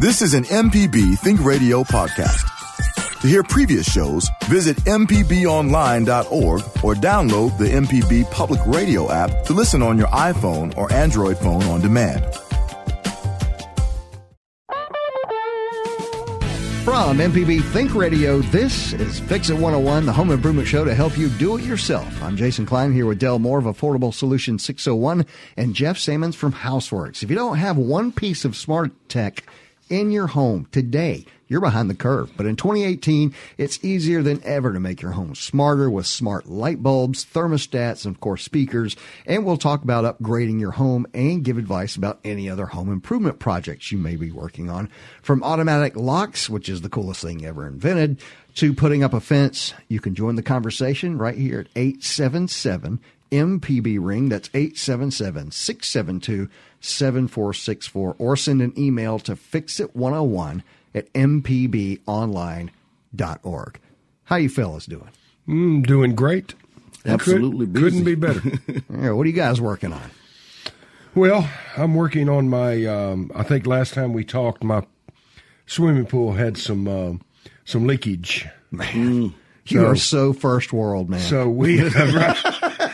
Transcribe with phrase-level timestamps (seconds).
[0.00, 3.20] This is an MPB Think Radio podcast.
[3.20, 9.82] To hear previous shows, visit MPBOnline.org or download the MPB Public Radio app to listen
[9.82, 12.24] on your iPhone or Android phone on demand.
[16.82, 21.18] From MPB Think Radio, this is Fix It 101, the home improvement show to help
[21.18, 22.22] you do it yourself.
[22.22, 25.26] I'm Jason Klein here with Dell Moore of Affordable Solution 601
[25.58, 27.22] and Jeff Sammons from Houseworks.
[27.22, 29.44] If you don't have one piece of smart tech
[29.90, 32.30] in your home today, you're behind the curve.
[32.36, 36.82] But in 2018, it's easier than ever to make your home smarter with smart light
[36.82, 38.96] bulbs, thermostats, and of course speakers.
[39.26, 43.40] And we'll talk about upgrading your home and give advice about any other home improvement
[43.40, 44.88] projects you may be working on.
[45.22, 48.22] From automatic locks, which is the coolest thing ever invented,
[48.54, 53.98] to putting up a fence, you can join the conversation right here at 877 MPB
[54.00, 54.28] ring.
[54.28, 56.48] That's 877 672
[56.80, 60.62] 7464 or send an email to fixit101
[60.94, 62.70] at mpbonline.org.
[64.24, 65.08] How you fellas doing?
[65.48, 66.54] Mm, doing great.
[67.06, 67.84] Absolutely Could, busy.
[67.84, 68.42] Couldn't be better.
[69.02, 70.10] Yeah, what are you guys working on?
[71.14, 72.84] well, I'm working on my.
[72.84, 74.84] Um, I think last time we talked, my
[75.66, 77.22] swimming pool had some um,
[77.64, 78.46] some leakage.
[78.70, 79.34] Man,
[79.66, 81.20] you So- are so first world, man.
[81.20, 82.36] So we right.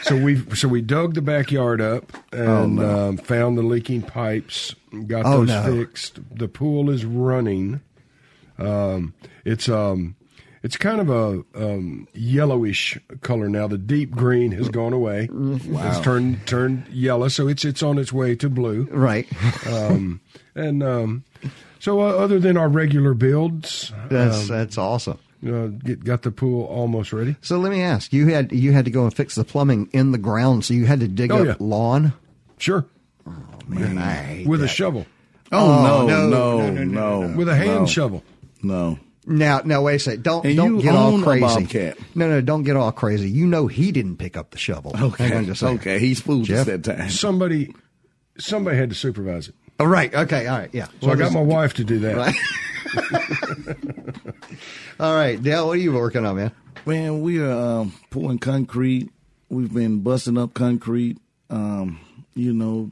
[0.07, 4.75] So we so we dug the backyard up and um, found the leaking pipes,
[5.07, 5.63] got Oh, those no.
[5.85, 6.19] fixed.
[6.37, 7.81] The pool is running.
[8.59, 10.17] Um, it's um
[10.63, 13.69] it's kind of a um, yellowish color now.
[13.69, 15.29] The deep green has gone away.
[15.31, 15.89] Wow.
[15.89, 18.89] It's turned turned yellow, so it's it's on its way to blue.
[18.91, 19.27] right.
[19.67, 20.21] Um,
[20.55, 21.25] and um,
[21.79, 25.19] so uh, other than our regular builds, That's that's awesome.
[25.49, 27.37] Uh, get, got the pool almost ready.
[27.43, 30.13] So let me ask, you had you had to go and fix the plumbing in
[30.13, 31.55] the ground, so you had to dig Oh, up yeah.
[31.67, 32.13] lawn?
[32.59, 32.87] Sure,
[33.69, 35.07] Man, I hate with a shovel.
[35.53, 38.25] Oh, no, no, no, no, no, no, no, with a hand no, shovel.
[38.63, 38.99] No.
[39.29, 40.23] Now, now, wait a second.
[40.23, 41.93] Don't And don't you get all own a crazy.
[42.15, 43.29] No, no, don't get all crazy.
[43.29, 44.93] You know he didn't pick up the shovel.
[44.95, 45.35] Hang Okay.
[45.37, 45.63] on just.
[45.63, 45.99] Okay.
[45.99, 47.11] He's fooled us that time.
[47.11, 47.75] Somebody,
[48.39, 49.55] somebody had to supervise it.
[49.81, 50.15] Oh, right.
[50.15, 50.47] Okay.
[50.47, 50.71] All right.
[50.73, 50.87] Yeah.
[51.03, 52.35] So I got my wife to do that.
[54.99, 55.67] All right, Dale.
[55.67, 56.53] What are you working on, man?
[56.87, 59.11] Man, we are um, pouring concrete.
[59.51, 61.19] We've been busting up concrete.
[61.51, 62.01] Um,
[62.35, 62.91] you know,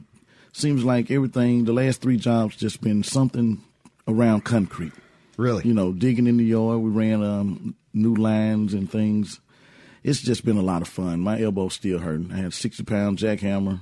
[0.53, 1.65] seems like everything.
[1.65, 3.63] The last three jobs just been something
[4.07, 4.93] around concrete.
[5.37, 5.63] Really?
[5.67, 6.79] You know, digging in the yard.
[6.79, 9.39] We ran um, new lines and things.
[10.03, 11.21] It's just been a lot of fun.
[11.21, 12.31] My elbow's still hurting.
[12.31, 13.81] I had a sixty pound jackhammer,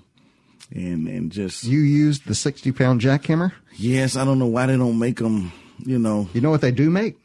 [0.71, 3.51] and and just You used the sixty pound jackhammer.
[3.75, 5.51] yes, I don't know why they don't make them.
[5.79, 7.17] You know, You know what they do make?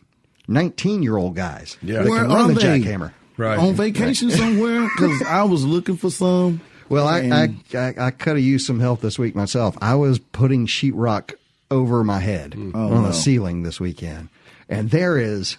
[0.48, 1.76] Nineteen year old guys.
[1.82, 2.02] Yeah.
[2.02, 2.80] They Where can run are the they?
[2.80, 3.12] jackhammer.
[3.36, 3.58] Right.
[3.58, 6.60] on vacation somewhere because I was looking for some.
[6.88, 9.76] Well, I, I, I, I could have used some help this week myself.
[9.80, 11.34] I was putting sheetrock
[11.70, 12.72] over my head mm.
[12.74, 13.08] Oh, on no.
[13.08, 14.30] the ceiling this weekend,
[14.70, 15.58] and there is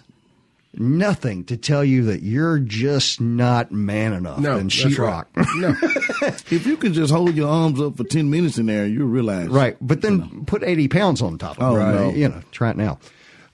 [0.74, 5.26] nothing to tell you that you're just not man enough No, than that's sheetrock.
[5.34, 5.46] right.
[5.56, 5.74] No,
[6.50, 9.48] If you can just hold your arms up for ten minutes in there, you realize
[9.48, 11.78] Right, but then put eighty pounds on top of Oh, it.
[11.78, 12.10] Right, no.
[12.10, 12.98] you know, try it now.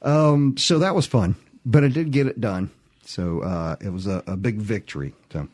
[0.07, 1.35] Um, so that was fun,
[1.67, 2.71] but I did get it done.
[3.05, 5.13] So uh, it was a, a big victory.
[5.33, 5.49] So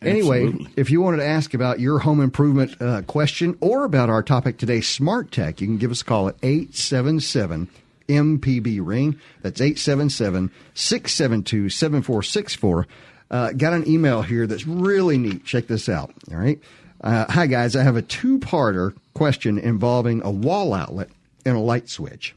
[0.00, 0.72] anyway, Absolutely.
[0.76, 4.58] if you wanted to ask about your home improvement uh, question or about our topic
[4.58, 7.68] today, smart tech, you can give us a call at eight seven seven.
[8.06, 9.18] MPB ring.
[9.40, 12.86] That's 877 672 7464.
[13.30, 15.46] Uh, Got an email here that's really neat.
[15.46, 16.12] Check this out.
[16.30, 16.60] All right.
[17.00, 17.74] Uh, hi, guys.
[17.76, 21.08] I have a two parter question involving a wall outlet
[21.44, 22.34] and a light switch.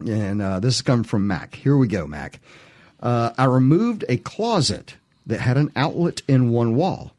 [0.00, 1.54] And uh, this has come from Mac.
[1.54, 2.40] Here we go, Mac.
[3.00, 7.12] Uh, I removed a closet that had an outlet in one wall.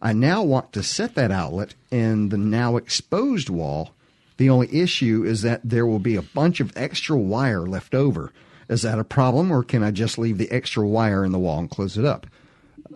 [0.00, 3.92] I now want to set that outlet in the now exposed wall.
[4.36, 8.32] The only issue is that there will be a bunch of extra wire left over.
[8.68, 11.58] Is that a problem, or can I just leave the extra wire in the wall
[11.58, 12.26] and close it up?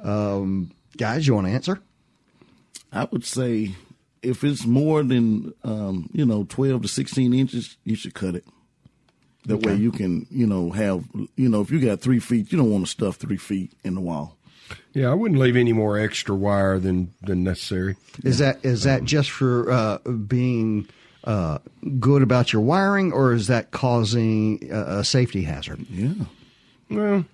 [0.02, 1.80] Um, guys, you want to answer?
[2.92, 3.74] I would say
[4.22, 8.44] if it's more than um, you know twelve to sixteen inches, you should cut it.
[9.46, 11.04] That way you can you know have
[11.36, 13.94] you know if you got three feet, you don't want to stuff three feet in
[13.94, 14.36] the wall.
[14.92, 17.96] yeah, I wouldn't leave any more extra wire than than necessary.
[18.24, 20.88] Is that is that just for uh, being
[21.22, 21.58] uh,
[22.00, 25.84] good about your wiring, or is that causing a, a safety hazard?
[25.90, 26.14] Yeah.
[26.90, 27.24] Well,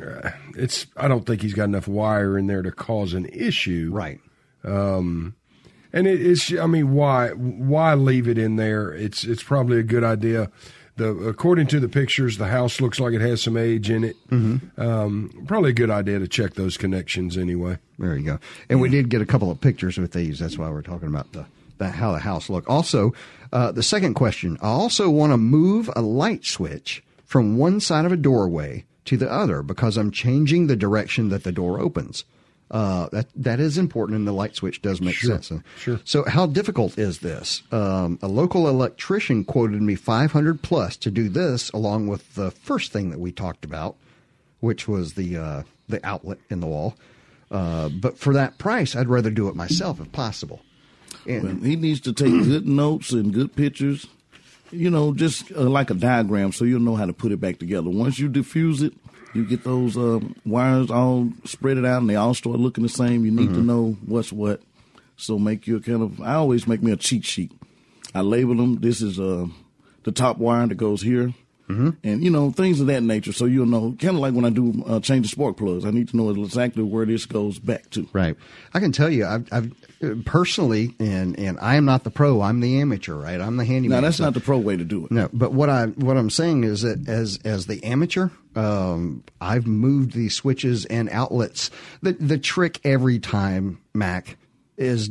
[0.00, 0.86] uh, it's.
[0.96, 3.90] I don't think he's got enough wire in there to cause an issue.
[3.92, 4.20] Right.
[5.92, 8.92] And it, it's, I mean, why why leave it in there?
[8.92, 10.50] It's it's probably a good idea.
[10.96, 14.16] The according to the pictures, the house looks like it has some age in it.
[14.30, 14.80] Mm-hmm.
[14.80, 17.78] Um, probably a good idea to check those connections anyway.
[17.98, 18.38] There you go.
[18.68, 20.40] And we did get a couple of pictures with these.
[20.40, 21.46] That's why we're talking about the
[21.78, 22.68] the, how the house look.
[22.68, 23.14] Also,
[23.52, 28.04] uh, the second question: I also want to move a light switch from one side
[28.04, 32.24] of a doorway to the other because I'm changing the direction that the door opens.
[32.70, 35.62] Uh, that that is important, and the light switch does make Sure, sense.
[35.78, 36.00] sure.
[36.04, 37.62] So, how difficult is this?
[37.72, 42.92] Um, a local electrician quoted me 500 plus to do this, along with the first
[42.92, 43.96] thing that we talked about,
[44.60, 46.94] which was the uh, the outlet in the wall.
[47.50, 50.60] Uh, but for that price, I'd rather do it myself if possible.
[51.26, 54.06] And Well, he needs to take good notes and good pictures.
[54.70, 57.58] You know, just uh, like a diagram, so you'll know how to put it back
[57.58, 57.88] together.
[57.88, 58.92] Once you diffuse it,
[59.34, 62.88] you get those um, wires all spread it out, and they all start looking the
[62.88, 63.24] same.
[63.24, 64.62] You need to know what's what.
[65.16, 66.20] So make your kind of.
[66.20, 67.52] I always make me a cheat sheet.
[68.14, 68.76] I label them.
[68.80, 69.46] This is uh,
[70.04, 71.34] the top wire that goes here.
[71.68, 73.94] And you know things of that nature, so you'll know.
[74.00, 76.30] Kind of like when I do uh, change the spark plugs, I need to know
[76.30, 78.08] exactly where this goes back to.
[78.12, 78.36] Right.
[78.72, 82.40] I can tell you, I've, I've personally, and and I am not the pro.
[82.40, 83.14] I'm the amateur.
[83.16, 83.40] Right.
[83.40, 83.98] I'm the handyman.
[83.98, 85.10] Now that's So- not the pro way to do it.
[85.10, 89.66] No, but what I what I'm saying is that as as the amateur, um, I've
[89.66, 91.70] moved these switches and outlets.
[92.02, 94.36] The the trick every time, Mac,
[94.78, 95.10] is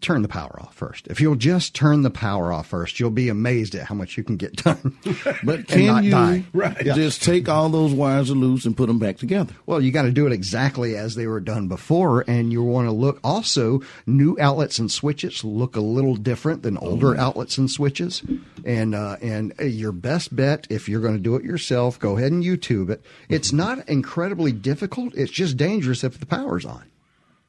[0.00, 1.06] turn the power off first.
[1.08, 4.22] If you'll just turn the power off first, you'll be amazed at how much you
[4.22, 4.96] can get done.
[5.42, 6.44] But can you die.
[6.52, 6.76] Right.
[6.84, 9.54] just take all those wires loose and put them back together?
[9.66, 12.86] Well, you got to do it exactly as they were done before, and you want
[12.86, 17.70] to look also new outlets and switches look a little different than older outlets and
[17.70, 18.22] switches,
[18.64, 22.16] and uh, and uh, your best bet if you're going to do it yourself, go
[22.16, 23.02] ahead and YouTube it.
[23.28, 25.14] It's not incredibly difficult.
[25.14, 26.84] It's just dangerous if the power's on.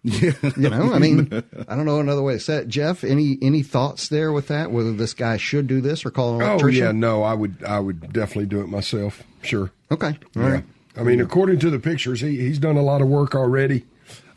[0.04, 0.32] Yeah.
[0.56, 1.30] You know, I mean,
[1.68, 2.68] I don't know another way to say it.
[2.70, 4.72] Jeff, any any thoughts there with that?
[4.72, 6.52] Whether this guy should do this or call an electrician?
[6.52, 6.86] Oh electrician?
[6.86, 9.24] yeah, no, I would I would definitely do it myself.
[9.42, 9.72] Sure.
[9.92, 10.50] Okay, all Yeah.
[10.50, 10.64] right.
[10.96, 13.86] I mean, according to the pictures, he he's done a lot of work already.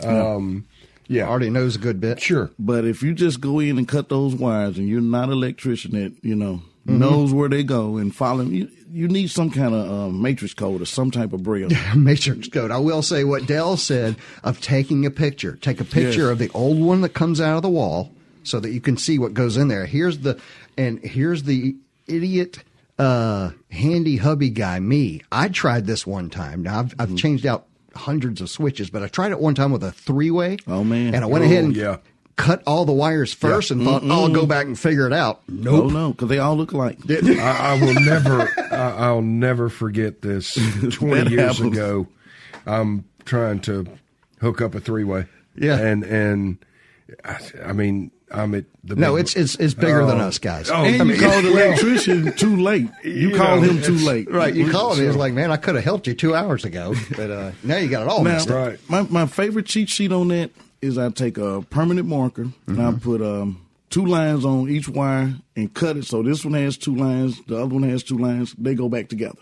[0.03, 0.67] Um,
[1.07, 1.29] yeah.
[1.29, 2.21] Already knows a good bit.
[2.21, 2.51] Sure.
[2.59, 5.93] But if you just go in and cut those wires, and you're not an electrician
[5.93, 6.99] that you know Mm-hmm.
[6.99, 10.83] knows where they go and follow, you you need some kind of um, matrix code
[10.83, 11.69] or some type of braille.
[11.97, 12.71] matrix code.
[12.73, 15.57] I will say what Dell said of taking a picture.
[15.63, 16.31] Take a picture Yes.
[16.33, 18.11] of the old one that comes out of the wall
[18.43, 19.87] so that you can see what goes in there.
[19.87, 20.41] Here's the
[20.77, 21.77] and here's the
[22.09, 22.59] idiot
[22.99, 25.23] uh handy hubby guy me.
[25.31, 26.63] I tried this one time.
[26.65, 27.01] Now I've Mm-hmm.
[27.01, 30.57] I've changed out hundreds of switches, but I tried it one time with a three-way.
[30.67, 31.15] Oh, man.
[31.15, 31.99] And I went Oh, ahead and yeah.
[32.37, 35.43] Cut all the wires first and thought, "Oh, I'll go back and figure it out."
[35.49, 35.93] No, Nope.
[35.93, 36.99] no, because they all look alike.
[37.11, 40.55] I, I will never, I, I'll never forget this.
[40.93, 41.77] Twenty years happens.
[41.77, 42.07] ago,
[42.67, 43.87] I'm trying to
[44.41, 45.27] hook up a three way.
[45.57, 45.79] Yeah.
[45.79, 46.59] and and
[47.25, 50.29] I, I mean, I'm at the No, big- it's it's it's bigger than Oh.
[50.29, 50.71] us guys.
[50.71, 52.89] Oh, And I you called the electrician too late.
[53.05, 54.31] You, You called know, him too late.
[54.31, 55.05] Right, you called me.
[55.05, 57.77] It's So- like, man, I could have helped you two hours ago, but uh, now
[57.77, 58.57] you got it all Now, messed up.
[58.57, 58.81] Right.
[58.89, 60.51] my my favorite cheat sheet on that
[60.83, 65.35] is I take a permanent marker and I put um, two lines on each wire
[65.57, 68.55] and cut it so this one has two lines, the other one has two lines.
[68.59, 69.39] They go back together.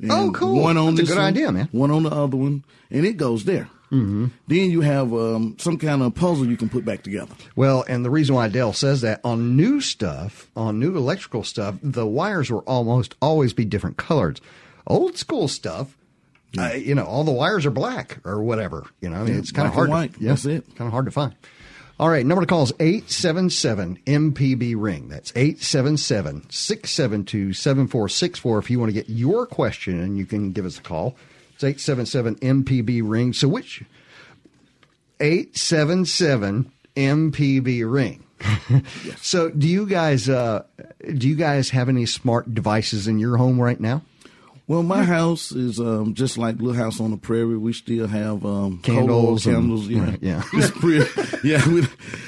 [0.00, 0.60] And Oh, cool.
[0.62, 1.68] One on That's a this good one, idea, man.
[1.72, 3.68] One on the other one, and it goes there.
[3.92, 4.26] Mm-hmm.
[4.48, 7.32] Then you have um, some kind of puzzle you can put back together.
[7.54, 11.76] Well, and the reason why Dell says that on new stuff, on new electrical stuff,
[11.82, 14.38] the wires will almost always be different colors.
[14.88, 15.96] Old school stuff,
[16.58, 18.86] uh, you know, all the wires are black or whatever.
[19.00, 19.90] You know, I mean, Yeah, it's kind of hard.
[19.90, 20.26] and to, white.
[20.28, 20.64] That's it.
[20.76, 21.34] Kind of hard to find.
[21.98, 25.08] All right, number to call is 877 MPB ring.
[25.08, 30.66] That's 877 672 7464 if you want to get your question and you can give
[30.66, 31.16] us a call.
[31.54, 33.32] It's 877 MPB ring.
[33.32, 33.82] So which
[35.20, 38.22] 877 MPB ring.
[39.22, 40.64] So, do you guys uh,
[41.14, 44.02] do you guys have any smart devices in your home right now?
[44.68, 47.56] Well, my house is um, just like Little House on the Prairie.
[47.56, 49.86] We still have um, Candles coal oil and- candles.
[49.88, 50.42] Yeah, right, yeah.
[50.54, 51.68] It's pretty, yeah.
[51.68, 51.86] We,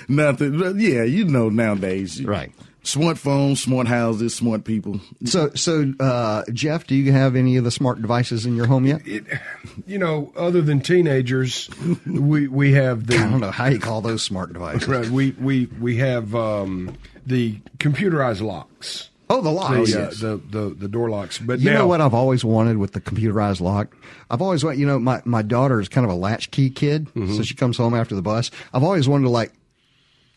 [0.09, 0.79] nothing.
[0.79, 2.23] Yeah, you know nowadays.
[2.25, 2.53] Right.
[2.85, 5.01] Smartphones, smart houses, smart people.
[5.25, 8.87] So, so uh, Jeff, do you have any of the smart devices in your home
[8.87, 9.07] yet?
[9.07, 9.25] it,
[9.87, 11.69] you know, other than teenagers,
[12.07, 14.89] we we have the I don't know how you call those smart devices.
[14.89, 15.09] Right.
[15.09, 19.11] We we we have um, the computerized locks.
[19.31, 19.95] Oh, the The, locks.
[19.95, 21.39] uh, the the the door locks.
[21.39, 23.95] But You now, know what I've always wanted with the computerized lock?
[24.31, 27.35] I've always wanted, you know, my, my daughter is kind of a latchkey kid, Mm-hmm.
[27.37, 28.51] so she comes home after the bus.
[28.73, 29.53] I've always wanted to like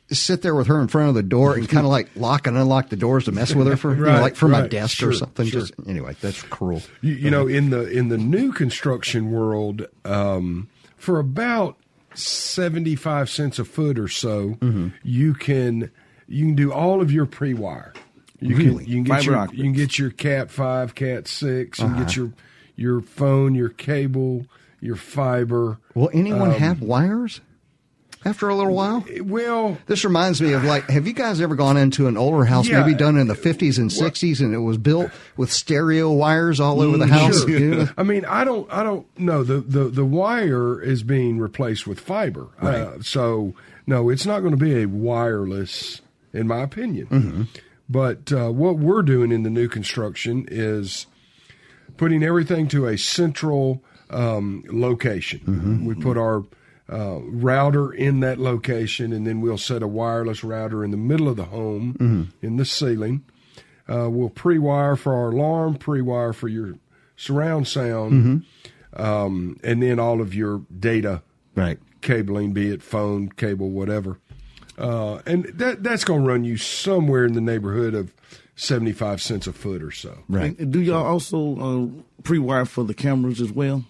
[0.10, 2.58] sit there with her in front of the door and kind of like lock and
[2.58, 4.98] unlock the doors to mess with her for, you know, Right, like for my desk
[4.98, 5.48] Sure, or something.
[5.48, 5.62] sure.
[5.62, 6.82] Just anyway, that's cruel.
[7.00, 10.68] You, you know, in the in the new construction world, um,
[10.98, 11.78] for about
[12.14, 14.90] seventy five cents a foot or so, Mm-hmm.
[15.04, 15.90] you can
[16.28, 17.94] you can do all of your pre wire.
[18.42, 18.84] You Really?
[18.86, 21.86] can you can get Fiber your you can get your Cat five, Cat 6 You
[21.86, 21.96] Uh-huh.
[21.96, 22.32] can get your
[22.76, 24.46] your phone, your cable,
[24.80, 25.78] your fiber.
[25.94, 27.42] Will anyone Um, have wires?
[28.24, 29.04] after a little while?
[29.24, 32.68] Well, This reminds me of like, have you guys ever gone into an older house,
[32.68, 32.82] Yeah.
[32.82, 36.82] maybe done in the 50s and 60s, and it was built with stereo wires all
[36.82, 37.44] over the house?
[37.48, 37.90] Sure.
[37.98, 39.44] I mean, I don't, I don't know.
[39.44, 42.48] The, the, the wire is being replaced with fiber.
[42.62, 43.56] Uh, so,
[43.88, 47.08] no, it's not going to be a wireless, in my opinion.
[47.08, 47.42] Mm-hmm.
[47.92, 51.08] But uh, what we're doing in the new construction is
[51.98, 55.40] putting everything to a central um, location.
[55.40, 55.86] Mm-hmm.
[55.86, 56.46] We put our
[56.90, 61.28] uh, router in that location, and then we'll set a wireless router in the middle
[61.28, 62.46] of the home Mm-hmm.
[62.46, 63.24] in the ceiling.
[63.90, 66.76] Uh, we'll pre-wire for our alarm, pre-wire for your
[67.18, 69.02] surround sound, Mm-hmm.
[69.02, 71.24] um, and then all of your data
[71.56, 71.78] Right.
[72.02, 74.18] cabling, be it phone, cable, whatever.
[74.78, 78.14] Uh, and that that's going to run you somewhere in the neighborhood of
[78.56, 80.18] seventy-five cents a foot or so.
[80.30, 80.58] Right.
[80.58, 81.88] And do y'all also uh,
[82.24, 83.84] pre-wire for the cameras as well?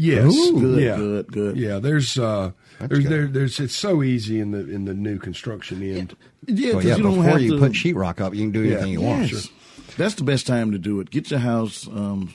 [0.00, 0.96] Yes, Good, yeah.
[0.96, 1.56] good, good.
[1.56, 5.82] Yeah, there's uh, there's there, there's it's so easy in the in the new construction
[5.82, 6.16] end.
[6.46, 8.52] Yeah, Well, 'cause yeah, you don't before have you to put sheetrock up, you can
[8.52, 9.32] do anything you want.
[9.32, 9.48] Yes.
[9.96, 11.10] That's the best time to do it.
[11.10, 12.32] Get your house um,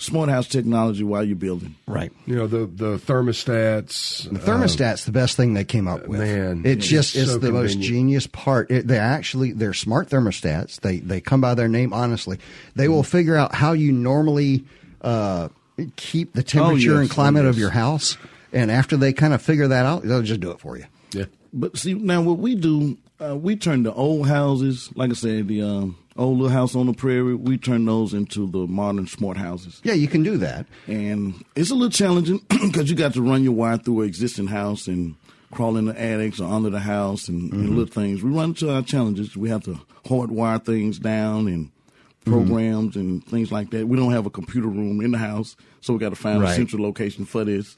[0.00, 1.76] smart house technology while you're building.
[1.86, 2.12] Right.
[2.26, 4.28] You know the the thermostats.
[4.28, 6.20] The thermostat's the best thing they came up with.
[6.20, 8.70] man, it's it's just it's so the most genius part.
[8.70, 10.80] It, they actually they're smart thermostats.
[10.80, 12.38] They they come by their name honestly.
[12.74, 14.64] They will figure out how you normally
[15.02, 15.48] uh,
[15.96, 18.16] keep the temperature yes, and climate oh, of your house,
[18.52, 20.86] and after they kind of figure that out, they'll just do it for you.
[21.12, 25.14] yeah, But see, now what we do, uh, we turn the old houses, like I
[25.14, 29.06] said, the um, old little house on the prairie, we turn those into the modern
[29.06, 29.80] smart houses.
[29.84, 30.66] Yeah, you can do that.
[30.86, 34.48] And it's a little challenging because you got to run your wire through an existing
[34.48, 35.16] house and
[35.50, 37.76] crawl in the attics or under the house and, and mm-hmm.
[37.76, 38.22] little things.
[38.22, 39.36] We run into our challenges.
[39.36, 42.32] We have to hardwire things down and mm-hmm.
[42.32, 43.88] programs and things like that.
[43.88, 46.52] We don't have a computer room in the house, so we got to find Right.
[46.52, 47.76] a central location for this.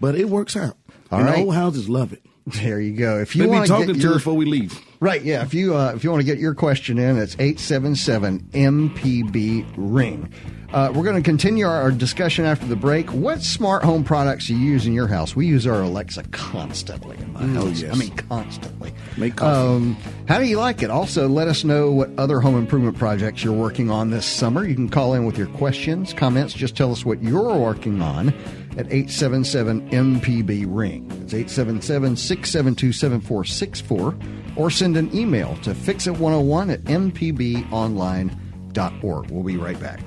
[0.00, 0.76] But it works out.
[1.10, 1.36] All and right.
[1.36, 2.22] the old houses love it.
[2.46, 3.18] There you go.
[3.18, 4.78] If you want to talking get to your us before we leave.
[5.00, 5.42] Right, yeah.
[5.42, 8.40] If you uh, if you want to get your question in, it's eight seven seven
[8.52, 10.32] MPB ring.
[10.72, 13.10] Uh, we're going to continue our, our discussion after the break.
[13.12, 15.36] What smart home products do you use in your house?
[15.36, 17.80] We use our Alexa constantly in my house.
[17.80, 17.94] yes.
[17.94, 18.92] I mean, constantly.
[19.16, 19.40] Make.
[19.40, 20.90] Um, how do you like it?
[20.90, 24.66] Also, let us know what other home improvement projects you're working on this summer.
[24.66, 26.52] You can call in with your questions, comments.
[26.52, 28.28] Just tell us what you're working on
[28.76, 31.06] at 877 MPB Ring.
[31.22, 34.14] It's 877 672 7464.
[34.56, 39.30] Or send an email to fixit101 at mpbonline.org.
[39.30, 40.00] We'll be right back.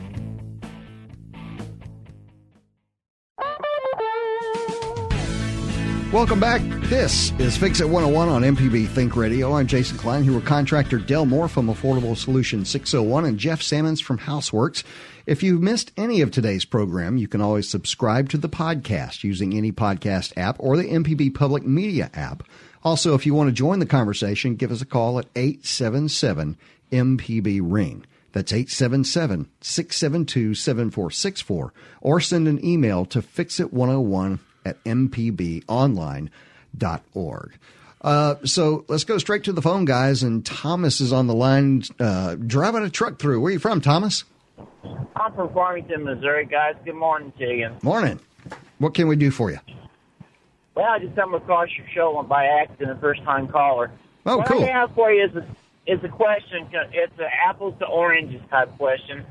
[6.11, 6.63] Welcome back.
[6.89, 9.53] This is Fix It 101 on MPB Think Radio.
[9.53, 14.01] I'm Jason Klein, here with contractor Del Moore from Affordable Solutions 601 and Jeff Sammons
[14.01, 14.83] from Houseworks.
[15.27, 19.53] If you've missed any of today's program, you can always subscribe to the podcast using
[19.53, 22.41] any podcast app or the MPB Public Media app.
[22.83, 26.57] Also, if you want to join the conversation, give us a call at 877
[26.91, 28.05] MPB Ring.
[28.31, 31.73] That's 877 672 7464.
[32.01, 36.29] Or send an email to fixit101 at mpbonline.org.
[38.01, 40.23] Uh, so let's go straight to the phone, guys.
[40.23, 43.41] And Thomas is on the line uh, driving a truck through.
[43.41, 44.23] Where are you from, Thomas?
[45.15, 46.75] I'm from Farmington, Missouri, guys.
[46.85, 47.71] Good morning to you.
[47.81, 48.19] Morning.
[48.77, 49.59] What can we do for you?
[50.79, 53.91] Well, I just stumbled across your show by accident, a first time caller.
[54.25, 54.63] Oh, what cool.
[54.63, 55.45] I have for you is a,
[55.85, 56.69] is a question.
[56.93, 59.25] It's an apples to oranges type question.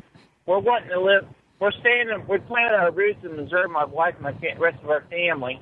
[0.45, 1.27] We're wanting to live.
[1.59, 2.11] We're staying.
[2.11, 3.67] In, we're planting our roots in Missouri.
[3.67, 5.59] My wife and my rest of our family.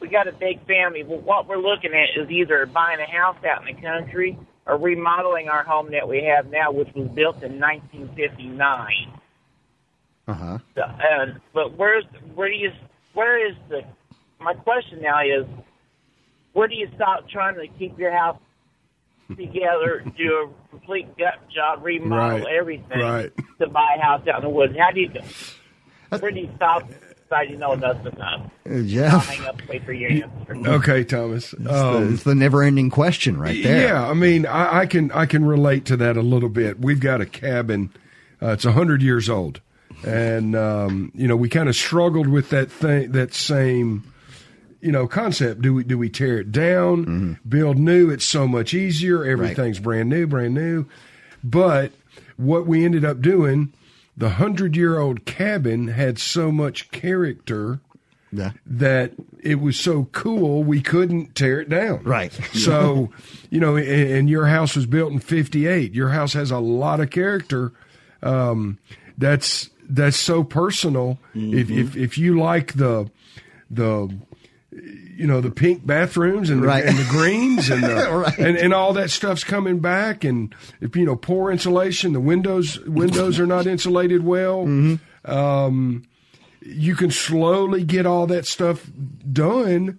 [0.00, 1.02] We got a big family.
[1.02, 4.76] But what we're looking at is either buying a house out in the country or
[4.76, 9.20] remodeling our home that we have now, which was built in 1959.
[10.28, 10.58] Uh huh.
[10.74, 12.04] So, uh, but where's
[12.34, 12.70] where do you
[13.14, 13.80] where is the
[14.46, 15.44] my question now is
[16.52, 18.38] where do you stop trying to keep your house
[19.28, 23.32] together, do a complete gut job, remodel Right, everything right.
[23.60, 24.76] to buy a house out in the woods?
[24.78, 25.10] How do you
[26.20, 26.88] where do you stop
[27.24, 28.48] decide you know enough's enough?
[28.64, 30.68] I'll hang up wait for your answer.
[30.74, 31.52] Okay, Thomas.
[31.68, 33.88] Um, it's the never ending question right there.
[33.88, 36.78] Yeah, I mean, I, I can I can relate to that a little bit.
[36.78, 37.90] We've got a cabin;
[38.40, 39.60] uh, it's a hundred years old,
[40.06, 44.04] and um, you know we kind of struggled with that thing, that same,
[44.80, 45.62] you know, concept.
[45.62, 48.10] Do we do we tear it down, build new?
[48.10, 49.24] It's so much easier.
[49.24, 50.86] Everything's brand new, brand new.
[51.44, 51.92] But
[52.36, 53.72] what we ended up doing,
[54.16, 57.80] the hundred year old cabin had so much character
[58.32, 58.52] Yeah.
[58.66, 62.02] that it was so cool we couldn't tear it down.
[62.02, 62.32] Right.
[62.54, 63.10] So,
[63.50, 65.94] you know, and, and your house was built in 58.
[65.94, 67.72] Your house has a lot of character.
[68.22, 68.78] Um,
[69.18, 71.18] that's that's so personal.
[71.34, 73.08] If, if if you like the
[73.70, 74.12] the
[74.82, 76.84] you know the pink bathrooms and the, Right.
[76.84, 78.38] and the greens and the, Right.
[78.38, 82.78] and and all that stuff's coming back and if, you know poor insulation the windows
[82.80, 85.30] windows are not insulated well Mm-hmm.
[85.30, 86.02] um,
[86.60, 88.90] you can slowly get all that stuff
[89.32, 89.98] done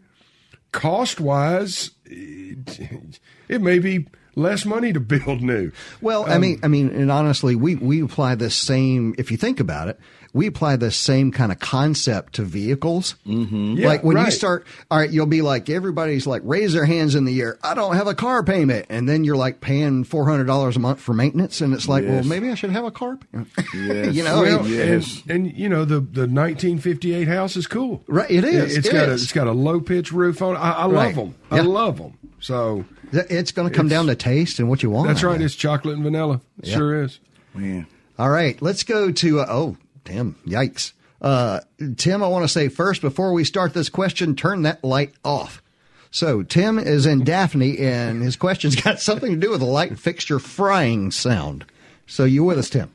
[0.71, 4.05] cost wise it, it may be
[4.37, 8.35] less money to build new Well, I mean, I mean, and honestly, we we apply
[8.35, 9.15] the same.
[9.17, 9.99] If you think about it,
[10.33, 13.15] we apply the same kind of concept to vehicles.
[13.25, 13.75] Mm-hmm.
[13.77, 17.15] Yeah, like when you start, all right, you'll be like, everybody's like, raise their hands
[17.15, 17.57] in the air.
[17.63, 20.79] I don't have a car payment, and then you're like paying four hundred dollars a
[20.79, 23.49] month for maintenance, and it's like, well, maybe I should have a car payment.
[23.73, 24.13] Yes.
[24.15, 25.23] you know, well, Yes.
[25.27, 28.03] and, and you know the the 1958 house is cool.
[28.07, 28.77] Right, it is.
[28.77, 29.23] It's It got a, is.
[29.23, 30.55] it's got a low pitch roof on.
[30.55, 30.59] it.
[30.59, 31.05] I, I Right.
[31.07, 31.35] love them.
[31.49, 31.61] I Yeah.
[31.63, 32.13] love them.
[32.47, 35.09] So it's going to come down to taste and what you want.
[35.09, 35.41] that's right.
[35.41, 36.39] It's chocolate and vanilla.
[36.59, 36.77] It Yeah.
[36.77, 37.19] Sure is.
[37.53, 37.87] Man.
[38.17, 39.75] All right, let's go to uh, oh,
[40.05, 40.93] damn, yikes.
[41.21, 41.59] Uh,
[41.97, 45.61] Tim, I want to say first before we start this question, turn that light off.
[46.09, 49.99] So Tim is in Daphne, and his question's got something to do with a light
[49.99, 51.65] fixture frying sound.
[52.05, 52.89] So you with us, Tim?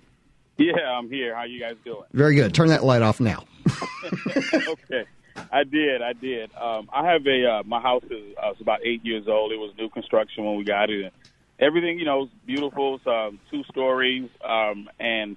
[0.57, 1.37] Yeah, I'm here.
[1.37, 2.05] How you guys doing?
[2.15, 2.55] Very good.
[2.55, 3.45] Turn that light off now.
[4.67, 5.05] okay,
[5.51, 6.03] I did.
[6.03, 6.51] I did.
[6.55, 9.53] Um, I have a uh, my house is uh, it's about eight years old.
[9.53, 11.05] It was new construction when we got it.
[11.05, 11.13] And
[11.59, 12.97] everything you know is beautiful.
[12.97, 15.37] It's um, two stories, um, and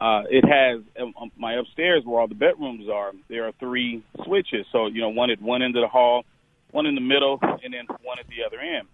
[0.00, 3.12] uh, it has um, um, my upstairs where all the bedrooms are.
[3.28, 4.66] There are three switches.
[4.72, 6.24] So you know, one at one end of the hall,
[6.70, 8.88] one in the middle, and then one at the other end.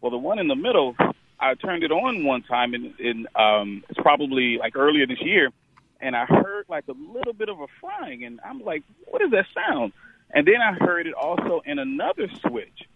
[0.00, 0.96] Well, the one in the middle,
[1.38, 5.50] I turned it on one time, and, and um, it's probably like earlier this year,
[6.00, 9.30] and I heard like a little bit of a frying, and I'm like, "What is
[9.30, 9.92] that sound?"
[10.32, 12.86] And then I heard it also in another switch,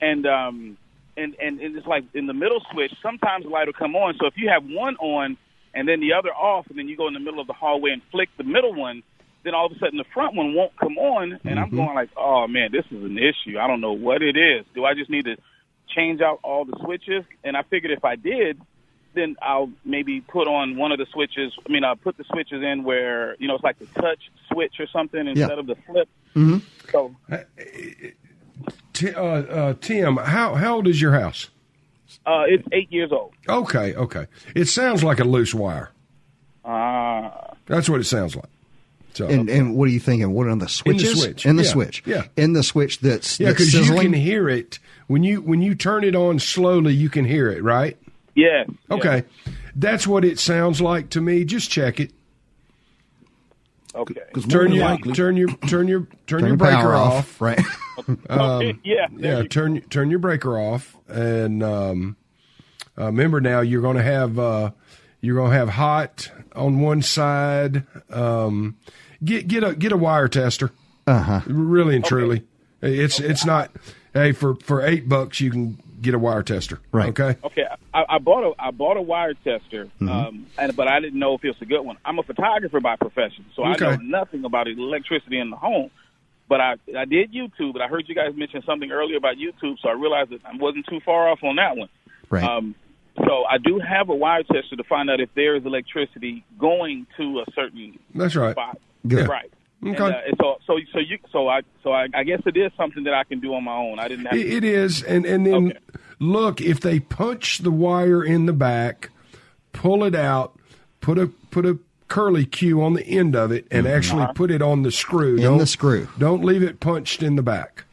[0.00, 0.76] and um,
[1.16, 2.92] and and, and it's like in the middle switch.
[3.02, 4.14] Sometimes the light will come on.
[4.18, 5.36] So if you have one on
[5.74, 7.90] and then the other off, and then you go in the middle of the hallway
[7.90, 9.02] and flick the middle one,
[9.42, 12.10] then all of a sudden the front one won't come on, and I'm going like,
[12.16, 13.58] "Oh man, this is an issue.
[13.58, 14.66] I don't know what it is.
[14.74, 15.36] Do I just need to
[15.88, 18.60] change out all the switches?" And I figured if I did,
[19.14, 21.52] then I'll maybe put on one of the switches.
[21.66, 24.20] I mean, I'll put the switches in where you know it's like the touch
[24.52, 26.08] switch or something instead of the flip.
[26.34, 26.58] Mm-hmm.
[26.90, 27.14] So
[28.92, 31.50] Ti- uh, uh, Tim, how how old is your house?
[32.26, 33.32] uh, it's eight years old.
[33.48, 34.26] Okay, okay.
[34.54, 35.90] It sounds like a loose wire.
[36.64, 37.30] Uh,
[37.66, 38.44] That's what it sounds like.
[39.14, 40.32] So And and what are you thinking?
[40.32, 41.20] What on the switches?
[41.22, 41.44] switch.
[41.46, 42.02] In the Yeah, switch.
[42.06, 42.22] yeah.
[42.36, 46.04] In the switch that's yeah, because you can hear it when you when you turn
[46.04, 46.94] it on slowly.
[46.94, 47.96] You can hear it, right?
[48.34, 48.64] Yeah.
[48.90, 49.24] Okay,
[49.76, 51.44] that's what it sounds like to me.
[51.44, 52.12] Just check it.
[53.94, 54.14] Okay.
[54.28, 57.12] Because Turn your likely, turn your turn your turn, Turn your your breaker power off.
[57.12, 57.40] off.
[57.40, 57.60] Right.
[58.30, 58.78] okay.
[58.84, 59.06] Yeah.
[59.16, 62.16] Yeah, you turn turn your breaker off, and um,
[62.98, 64.70] uh, remember now you're going to have uh,
[65.20, 67.84] you're going to have hot on one side.
[68.10, 68.76] Um,
[69.22, 70.70] get get a get a wire tester.
[71.06, 71.40] Uh huh.
[71.46, 72.44] Really and truly,
[72.80, 73.70] it's it's not.
[74.14, 76.80] Hey, for for eight bucks you can get a wire tester.
[76.92, 77.08] Right.
[77.10, 77.36] Okay.
[77.44, 80.08] Okay, I, I bought a I bought a wire tester, Mm-hmm.
[80.08, 81.96] um, and but I didn't know if it was a good one.
[82.04, 85.90] I'm a photographer by profession, so I know nothing about electricity in the home.
[86.48, 89.76] But I I did YouTube, and I heard you guys mention something earlier about YouTube,
[89.80, 91.88] so I realized that I wasn't too far off on that one.
[92.28, 92.44] Right.
[92.44, 92.74] Um,
[93.26, 97.06] so I do have a wire tester to find out if there is electricity going
[97.18, 98.52] to a certain That's right.
[98.52, 98.78] spot.
[99.06, 99.28] Good.
[99.28, 99.50] Right.
[99.82, 102.70] And, uh, and so so so you so I so I, I guess it is
[102.76, 103.98] something that I can do on my own.
[103.98, 104.38] I didn't have.
[104.38, 105.78] It, to, it is, and and then Okay.
[106.20, 109.10] look if they punch the wire in the back,
[109.72, 110.56] pull it out,
[111.00, 114.62] put a put a curly Q on the end of it, and actually put it
[114.62, 115.34] on the screw.
[115.36, 116.06] In Don't- the screw.
[116.18, 117.84] Don't leave it punched in the back.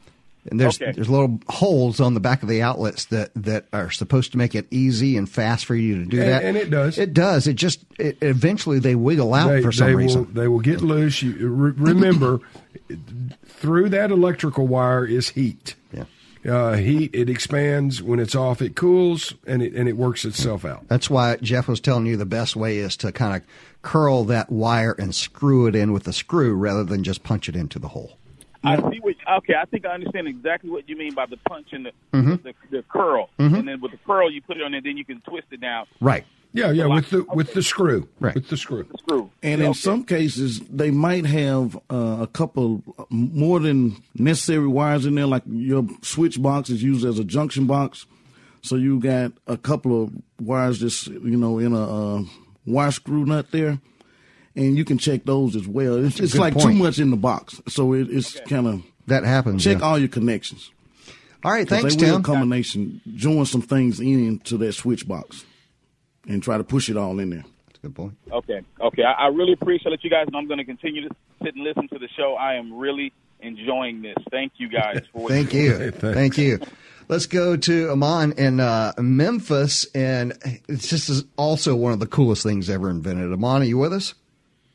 [0.49, 0.93] And there's Okay.
[0.93, 4.55] there's little holes on the back of the outlets that, that are supposed to make
[4.55, 6.43] it easy and fast for you to do And- that.
[6.43, 6.97] and it does.
[6.97, 7.45] It does.
[7.45, 10.25] It just it, eventually they wiggle out They, for some they reason.
[10.25, 11.21] will they will get loose.
[11.21, 12.39] You re- remember,
[13.45, 15.75] through that electrical wire is heat.
[15.93, 16.05] Yeah.
[16.49, 18.61] Uh, heat it expands when it's off.
[18.61, 20.87] It cools and it and it works itself out.
[20.87, 23.41] That's why Jeff was telling you the best way is to kind of
[23.81, 27.55] curl that wire and screw it in with a screw rather than just punch it
[27.57, 28.17] into the hole.
[28.63, 29.15] I see what.
[29.37, 32.35] Okay, I think I understand exactly what you mean by the punch and the Mm-hmm.
[32.43, 35.05] the, the curl, and then with the curl you put it on, and then you
[35.05, 35.85] can twist it down.
[36.01, 36.25] Right.
[36.51, 38.33] Yeah, yeah, with the with the screw, Right.
[38.33, 38.83] with the screw.
[38.91, 39.29] The screw.
[39.43, 39.77] And in Okay.
[39.79, 45.27] some cases, they might have uh, a couple more than necessary wires in there.
[45.27, 48.07] Like your switch box is used as a junction box,
[48.61, 52.23] so you got a couple of wires just you know in a uh,
[52.65, 53.79] wire screw nut there,
[54.59, 56.03] and you can check those as well.
[56.05, 56.65] It's, it's like point.
[56.65, 59.63] too much in the box, so it, it's kind of That happens.
[59.63, 59.85] check yeah.
[59.85, 60.71] all your connections.
[61.43, 62.23] All right, Thanks, they will Tim.
[62.23, 65.45] combination join some things into that switch box
[66.27, 67.45] and try to push it all in there.
[67.67, 68.17] That's a good point.
[68.31, 69.03] Okay, okay.
[69.03, 70.01] I, I really appreciate it.
[70.03, 72.35] You guys know I'm going to continue to sit and listen to the show.
[72.35, 74.15] I am really enjoying this.
[74.29, 75.91] Thank you guys for Thank you're you.
[75.91, 76.13] doing.
[76.13, 76.59] Thank you.
[77.07, 80.33] Let's go to Amon in uh, Memphis, and
[80.67, 83.31] this is also one of the coolest things ever invented.
[83.31, 84.13] Amon, are you with us?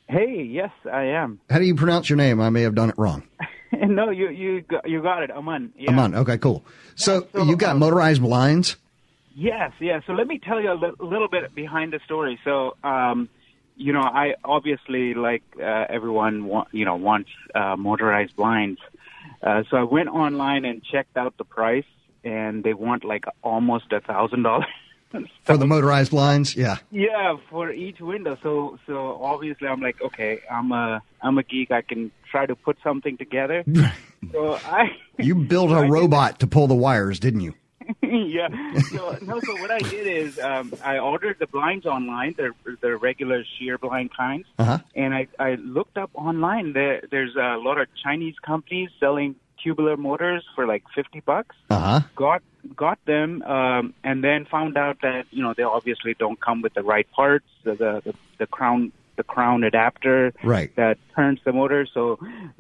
[0.09, 1.41] Hey, yes, I am.
[1.49, 2.41] How do you pronounce your name?
[2.41, 3.23] I may have done it wrong.
[3.73, 5.73] no, you you got, you got it, Aman.
[5.77, 5.91] Yeah.
[5.91, 6.15] Amon.
[6.15, 6.65] Okay, cool.
[6.95, 8.77] So, so, you got um, motorized blinds.
[9.35, 10.03] Yes, yes.
[10.07, 12.39] So let me tell you a li- little bit behind the story.
[12.45, 13.29] So, um,
[13.77, 18.79] you know, I obviously like uh, everyone, wa- you know, wants uh, motorized blinds.
[19.43, 21.85] Uh, so I went online and checked out the price,
[22.23, 24.67] and they want like almost a thousand dollars.
[25.45, 26.77] For the motorized blinds, yeah.
[26.91, 28.37] Yeah, for each window.
[28.43, 31.71] So so obviously I'm like, okay, I'm a I'm a geek.
[31.71, 33.65] I can try to put something together.
[34.33, 37.55] so I You built a robot to pull the wires, didn't you?
[38.03, 38.49] yeah.
[38.91, 42.35] So no, so what I did is um, I ordered the blinds online.
[42.37, 44.47] They're they're regular sheer blind kinds.
[44.59, 44.79] Uh-huh.
[44.95, 46.73] And I I looked up online.
[46.73, 51.79] There there's a lot of Chinese companies selling tubular motors for like fifty bucks Uh
[51.81, 52.01] huh.
[52.15, 52.43] got
[52.77, 56.75] got them um, and then found out that you know they obviously don't come with
[56.75, 60.75] the right parts the the, the, the crown the crown adapter Right.
[60.75, 62.19] that turns the motor so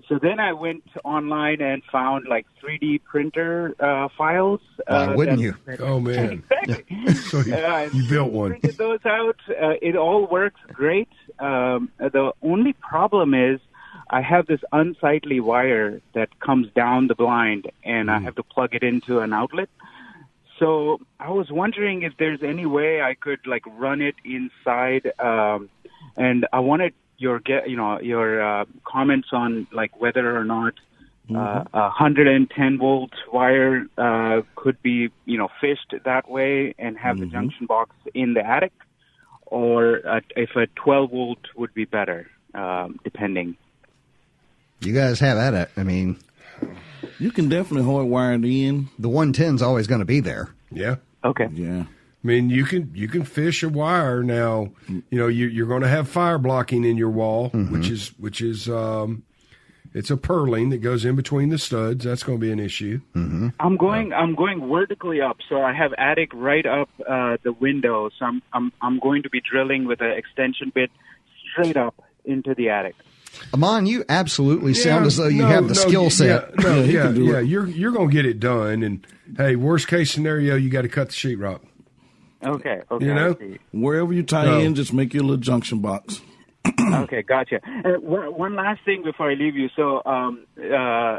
[0.09, 5.38] so then I went online and found like 3D printer uh, files Why uh, wouldn't
[5.38, 5.55] that- you?
[5.67, 6.45] that- Oh man!
[6.61, 7.14] Exactly.
[7.31, 8.51] So you, Uh, you built one.
[8.51, 9.37] printed those out.
[9.51, 11.09] Uh, it all works great.
[11.40, 13.59] Um, the only problem is
[14.11, 18.75] I have this unsightly wire that comes down the blind, and I have to plug
[18.75, 19.69] it into an outlet.
[20.59, 25.69] So I was wondering if there's any way I could like run it inside, um,
[26.17, 30.75] and I wanted your get you know your uh, comments on like whether or not
[31.35, 37.19] uh, a 110 volt wire uh, could be you know fished that way and have
[37.19, 38.73] the junction box in the attic,
[39.47, 43.57] or uh, if a 12 volt would be better, um, depending.
[44.85, 45.70] You guys have at it.
[45.77, 46.18] I mean,
[47.18, 48.88] You can definitely hardwire it in.
[48.99, 50.51] the 110's always going to be there.
[50.70, 50.97] Yeah.
[51.25, 51.49] Okay.
[51.53, 51.85] Yeah.
[51.85, 54.73] I mean, you can you can fish a wire now.
[54.88, 58.40] You know, you, you're going to have fire blocking in your wall, which is which
[58.40, 59.25] is um,
[59.92, 62.05] it's a purling that goes in between the studs.
[62.05, 63.01] That's going to be an issue.
[63.14, 64.12] I'm going.
[64.14, 68.09] I'm going vertically up, so I have attic right up uh, the window.
[68.18, 70.90] So I'm, I'm I'm going to be drilling with an extension bit
[71.53, 71.94] straight up
[72.25, 72.94] into the attic.
[73.53, 76.59] Amon, you absolutely sound as though you no, have the no, skill yeah, set.
[76.59, 77.38] no, Yeah, yeah, yeah.
[77.40, 78.83] You're you're going to get it done.
[78.83, 81.61] And hey, worst case scenario, you got to cut the sheetrock.
[82.44, 82.81] Okay.
[82.90, 83.05] Okay.
[83.07, 83.37] You know?
[83.73, 84.59] Wherever you tie No.
[84.59, 86.20] in, just make your little junction box.
[86.81, 87.61] okay, gotcha.
[87.85, 89.68] Uh, one, one last thing before I leave you.
[89.77, 91.18] So, um, uh,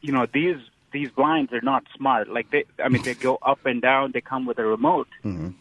[0.00, 0.56] you know, these
[0.92, 2.28] these blinds are not smart.
[2.28, 4.10] Like they, I mean, they go up and down.
[4.12, 5.08] They come with a remote.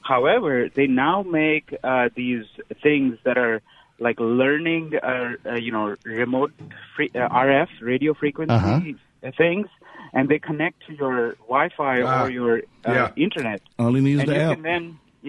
[0.01, 2.43] However, they now make uh, these
[2.83, 3.61] things that are
[4.01, 6.51] like learning, uh, uh, you know, remote
[6.95, 9.31] free, uh, RF radio frequency Uh-huh.
[9.37, 9.67] things,
[10.15, 11.19] and they connect to your
[11.53, 12.53] Wi-Fi Ah, or your
[12.87, 13.07] uh, yeah.
[13.27, 14.55] internet Only he needs and the app.
[14.55, 14.83] can then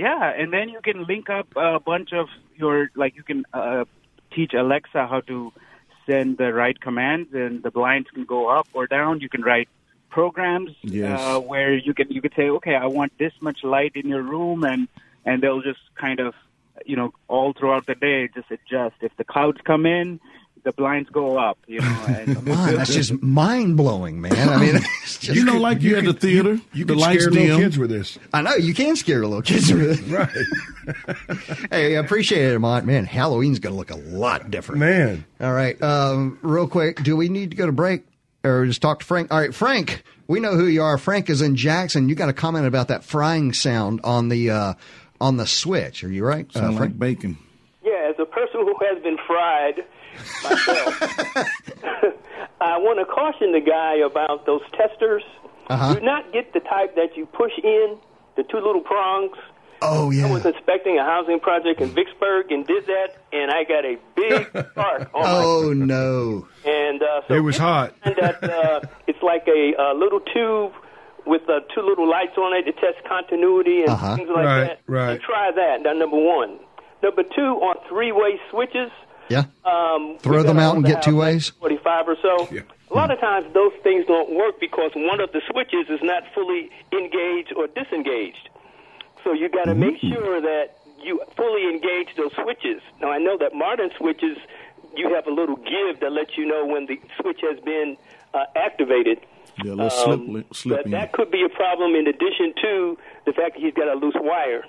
[0.05, 2.27] yeah and then you can link up a bunch of
[2.63, 3.85] your like you can uh,
[4.35, 5.37] teach alexa how to
[6.09, 9.69] send the right commands and the blinds can go up or down you can write
[10.19, 11.21] programs Yes.
[11.21, 14.23] uh, where you can you could say okay i want this much light in your
[14.35, 14.83] room and
[15.27, 16.33] and they'll just kind of
[16.87, 20.21] you know all throughout the day just adjust if the clouds come in
[20.65, 24.49] the blinds go up you know and Amon, that's just mind blowing, man.
[24.49, 27.25] I mean, it's just, You know, like you, at the theater, You the can lights
[27.25, 30.13] scare little kids with this, I know you can scare the little kids with it.
[30.13, 31.67] right?
[31.71, 32.87] Hey, I appreciate it, Amon.
[32.87, 34.81] Man, Halloween's going to look a lot different.
[34.81, 35.81] Man, All right.
[35.83, 38.05] Um, real quick, do we need to go to break
[38.45, 39.33] or just talk to Frank?
[39.33, 40.99] All right, Frank, we know who you are.
[40.99, 42.09] Frank is in Jackson.
[42.09, 44.75] You got a comment about that frying sound on the uh,
[45.23, 46.03] on the switch.
[46.05, 46.93] Are you right, uh, Sound Frank?
[46.93, 47.39] like bacon.
[47.85, 49.85] Yeah, as a person who has been fried
[50.43, 51.01] myself,
[52.61, 55.23] I want to caution the guy about those testers.
[55.69, 55.95] Uh-huh.
[55.95, 57.99] Do not get the type that you push in,
[58.37, 59.37] the two little prongs.
[59.85, 60.27] Oh yeah.
[60.27, 63.97] I was inspecting a housing project in Vicksburg and did that, and I got a
[64.15, 66.47] big spark on Oh no.
[66.65, 67.95] And uh, so It was hot.
[68.05, 70.82] And that uh, it's like a, uh little tube with
[71.53, 74.17] uh, two little lights on it to test continuity and Uh-huh.
[74.17, 74.79] things like Right, that.
[74.87, 75.11] right.
[75.13, 75.83] And try that.
[75.83, 76.59] Now, number one.
[77.03, 78.91] Number two, on three-way switches.
[79.29, 79.45] Yeah.
[79.65, 81.51] Um, Throw them out and get have two like ways?
[81.61, 82.49] 45 or so.
[82.51, 82.63] Yeah.
[82.91, 86.25] A lot of times those things don't work because one of the switches is not
[86.35, 88.49] fully engaged or disengaged.
[89.25, 92.83] So you got to make sure that you fully engage those switches.
[93.01, 94.37] Now I know that modern switches,
[94.95, 97.97] you have a little give that lets you know when the switch has been
[98.35, 99.19] uh, activated.
[99.65, 100.93] Yeah, a little slip, um, slip But in.
[100.93, 104.17] that could be a problem in addition to the fact that he's got a loose
[104.19, 104.65] wire.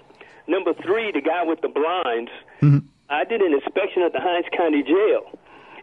[0.47, 2.31] Number three, the guy with the blinds.
[2.61, 2.79] Mm-hmm.
[3.09, 5.39] I did an inspection at the Hinds County Jail,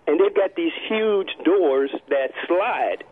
[0.06, 3.04] and they've got these huge doors that slide.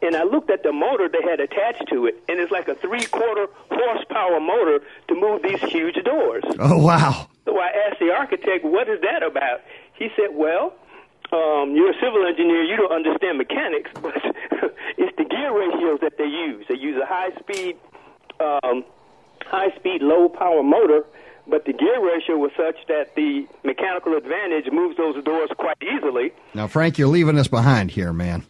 [0.00, 2.74] And I looked at the motor they had attached to it, and it's like a
[2.74, 6.42] three quarter horsepower motor to move these huge doors.
[6.58, 7.28] Oh, wow.
[7.44, 9.60] So I asked the architect, what is that about?
[9.94, 10.74] He said, well,
[11.32, 14.14] um, you're a civil engineer, you don't understand mechanics, but
[14.98, 16.66] it's the gear ratios that they use.
[16.68, 17.76] They use a high speed,
[18.40, 18.84] um,
[19.46, 21.04] high speed, low power motor,
[21.46, 26.32] but the gear ratio was such that the mechanical advantage moves those doors quite easily.
[26.54, 28.44] Now, Frank, you're leaving us behind here, man.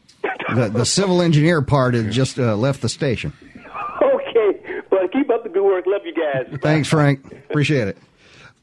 [0.55, 3.33] The, the civil engineer part has just uh, left the station.
[4.03, 5.85] Okay, well, keep up the good work.
[5.87, 6.47] Love you guys.
[6.61, 7.25] Thanks, Frank.
[7.51, 7.99] Appreciate it.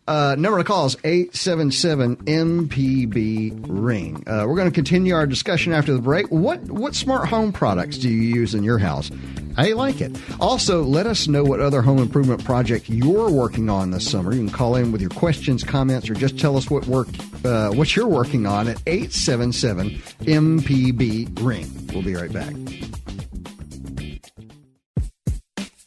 [0.10, 4.24] Uh, number to call is 877 MPB Ring.
[4.26, 6.26] Uh, we're going to continue our discussion after the break.
[6.32, 9.12] What, what smart home products do you use in your house?
[9.56, 10.20] I like it?
[10.40, 14.34] Also, let us know what other home improvement project you're working on this summer.
[14.34, 17.08] You can call in with your questions, comments, or just tell us what work
[17.46, 19.92] uh, what you're working on at 877
[20.22, 21.70] MPB Ring.
[21.94, 22.56] We'll be right back.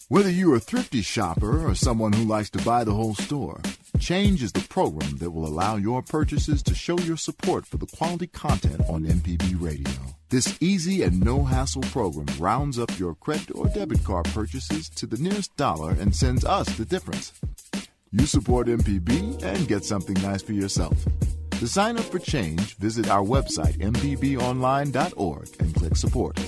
[0.08, 3.61] Whether you're a thrifty shopper or someone who likes to buy the whole store,
[4.03, 7.87] Change is the program that will allow your purchases to show your support for the
[7.87, 9.93] quality content on MPB Radio.
[10.29, 15.07] This easy and no hassle program rounds up your credit or debit card purchases to
[15.07, 17.33] the nearest dollar and sends us the difference.
[18.11, 20.97] You support MPB and get something nice for yourself.
[21.61, 26.41] To sign up for Change, visit our website, mpbonline.org, and click support.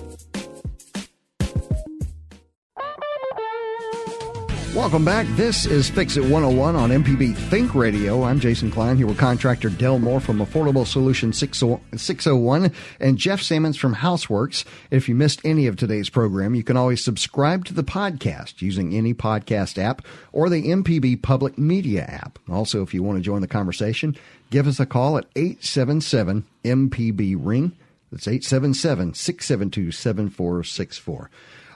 [4.74, 5.28] Welcome back.
[5.36, 8.24] This is Fix It 101 on MPB Think Radio.
[8.24, 13.76] I'm Jason Klein here with contractor Del Moore from Affordable Solution 601 and Jeff Sammons
[13.76, 14.64] from Houseworks.
[14.90, 18.92] If you missed any of today's program, you can always subscribe to the podcast using
[18.94, 22.40] any podcast app or the MPB Public Media app.
[22.50, 24.16] Also, if you want to join the conversation,
[24.50, 27.76] give us a call at 877 MPB Ring.
[28.10, 31.30] That's 877 672 7464.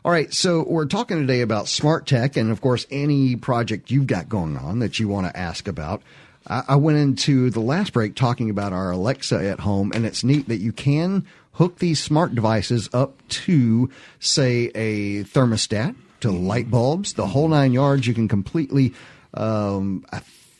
[0.08, 4.06] All right, so we're talking today about smart tech, and of course, any project you've
[4.06, 6.00] got going on that you want to ask about.
[6.46, 10.48] I went into the last break talking about our Alexa at home, and it's neat
[10.48, 17.12] that you can hook these smart devices up to, say, a thermostat, to light bulbs,
[17.12, 18.06] the whole nine yards.
[18.06, 18.94] You can completely,
[19.34, 20.06] um,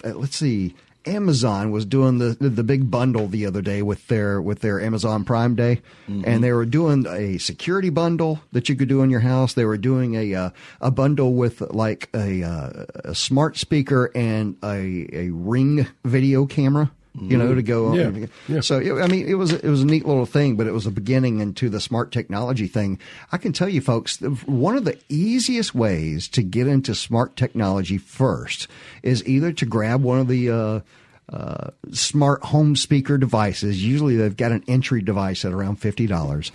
[0.05, 0.75] let's see,
[1.07, 5.25] Amazon was doing the the big bundle the other day with their with their Amazon
[5.25, 6.23] Prime Day, mm-hmm.
[6.25, 9.55] and they were doing a security bundle that you could do in your house.
[9.55, 14.57] They were doing a uh, a bundle with like a, uh, a smart speaker and
[14.63, 17.95] a a Ring video camera you know, to go.
[17.95, 18.61] Yeah, yeah.
[18.61, 20.87] So it, I mean, it was it was a neat little thing, but it was
[20.87, 22.99] a beginning into the smart technology thing.
[23.33, 27.99] I can tell you, folks, one of the easiest ways to get into smart technology
[27.99, 28.69] first
[29.03, 30.81] is either to grab one of the uh,
[31.33, 33.85] uh, smart home speaker devices.
[33.85, 36.53] Usually, they've got an entry device at around fifty dollars,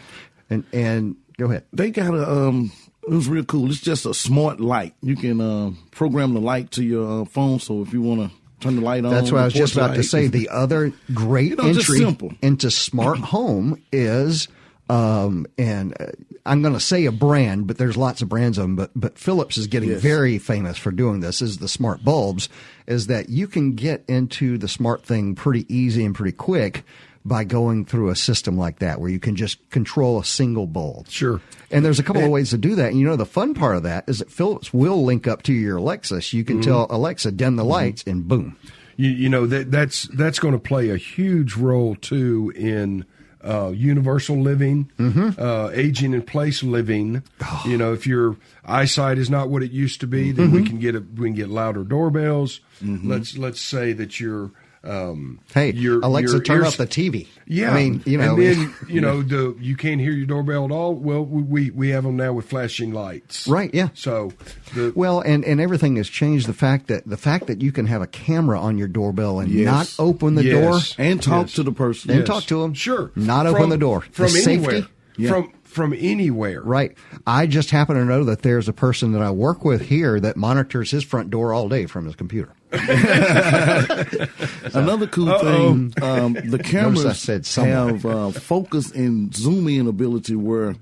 [0.49, 1.65] and and go ahead.
[1.73, 2.29] They got a.
[2.29, 2.71] Um,
[3.05, 3.69] it was real cool.
[3.69, 4.95] It's just a smart light.
[5.01, 7.59] You can uh, program the light to your uh, phone.
[7.59, 9.11] So if you want to turn the light on.
[9.11, 9.97] That's what I was just about light.
[9.97, 10.27] to say.
[10.27, 14.47] The other great you know, entry into smart home is,
[14.89, 16.07] um, and uh,
[16.45, 18.75] I'm going to say a brand, but there's lots of brands of them.
[18.75, 20.01] But but Philips is getting yes.
[20.01, 21.41] very famous for doing this.
[21.41, 22.49] Is the smart bulbs?
[22.87, 26.83] Is that you can get into the smart thing pretty easy and pretty quick
[27.25, 31.07] by going through a system like that where you can just control a single bulb.
[31.07, 31.41] Sure.
[31.71, 32.91] And there's a couple of ways to do that.
[32.91, 35.53] And you know, the fun part of that is that Philips will link up to
[35.53, 36.21] your Alexa.
[36.21, 36.69] So you can mm-hmm.
[36.69, 37.71] tell Alexa, dim the mm-hmm.
[37.71, 38.11] lights, mm-hmm.
[38.11, 38.57] and boom.
[38.97, 43.05] You, you know, that, that's, that's going to play a huge role too in,
[43.43, 45.41] uh, universal living, mm-hmm.
[45.41, 47.23] uh, aging in place living.
[47.41, 47.63] Oh.
[47.73, 50.67] You know, if your eyesight is not what it used to be, then we mm-hmm.
[50.67, 52.59] can get a, we can get louder doorbells.
[52.83, 53.09] Mm-hmm.
[53.09, 54.51] Let's let's say that you're
[54.83, 57.27] um, hey, your, Alexa, your turn off the TV.
[57.45, 60.65] Yeah, I mean, you know, and then you know the you can't hear your doorbell
[60.65, 60.93] at all.
[60.93, 63.47] Well, we we have them now with flashing lights.
[63.47, 63.73] Right.
[63.73, 63.89] Yeah.
[63.93, 64.33] So,
[64.73, 66.47] the, well, and and everything has changed.
[66.47, 69.51] The fact that the fact that you can have a camera on your doorbell and
[69.51, 69.65] yes.
[69.65, 70.95] not open the yes.
[70.95, 71.55] door and talk yes.
[71.55, 72.73] to the person and talk to them.
[72.73, 73.11] Sure.
[73.15, 74.71] Not from, open the door from the anywhere.
[74.71, 75.29] Safety, yeah.
[75.29, 76.61] From from anywhere.
[76.61, 76.95] Right.
[77.25, 80.37] I just happen to know that there's a person that I work with here that
[80.37, 82.53] monitors his front door all day from his computer.
[84.73, 85.39] Another cool Uh-oh.
[85.41, 90.75] thing, um, the cameras have uh, focus and zoom in ability where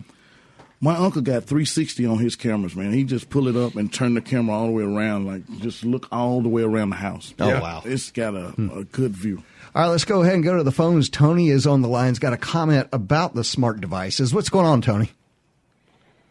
[0.81, 2.91] my uncle got 360 on his cameras, man.
[2.91, 5.85] He just pull it up and turn the camera all the way around, like just
[5.85, 7.33] look all the way around the house.
[7.39, 7.61] Oh, yeah.
[7.61, 7.81] wow.
[7.85, 8.69] It's got a, hmm.
[8.77, 9.43] a good view.
[9.73, 11.09] All right, let's go ahead and go to the phones.
[11.09, 12.09] Tony is on the line.
[12.09, 14.33] He's got a comment about the smart devices.
[14.33, 15.11] What's going on, Tony?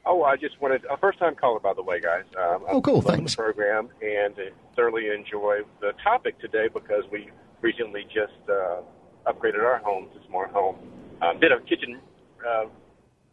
[0.04, 2.24] Oh, I just wanted a first time caller, by the way, guys.
[2.38, 3.00] Um, oh, cool.
[3.00, 3.32] Thanks.
[3.32, 4.34] The program and
[4.76, 7.30] thoroughly enjoy the topic today because we
[7.62, 8.80] recently just uh,
[9.26, 10.76] upgraded our home to smart home.
[11.22, 11.98] Um, did a kitchen
[12.46, 12.64] uh,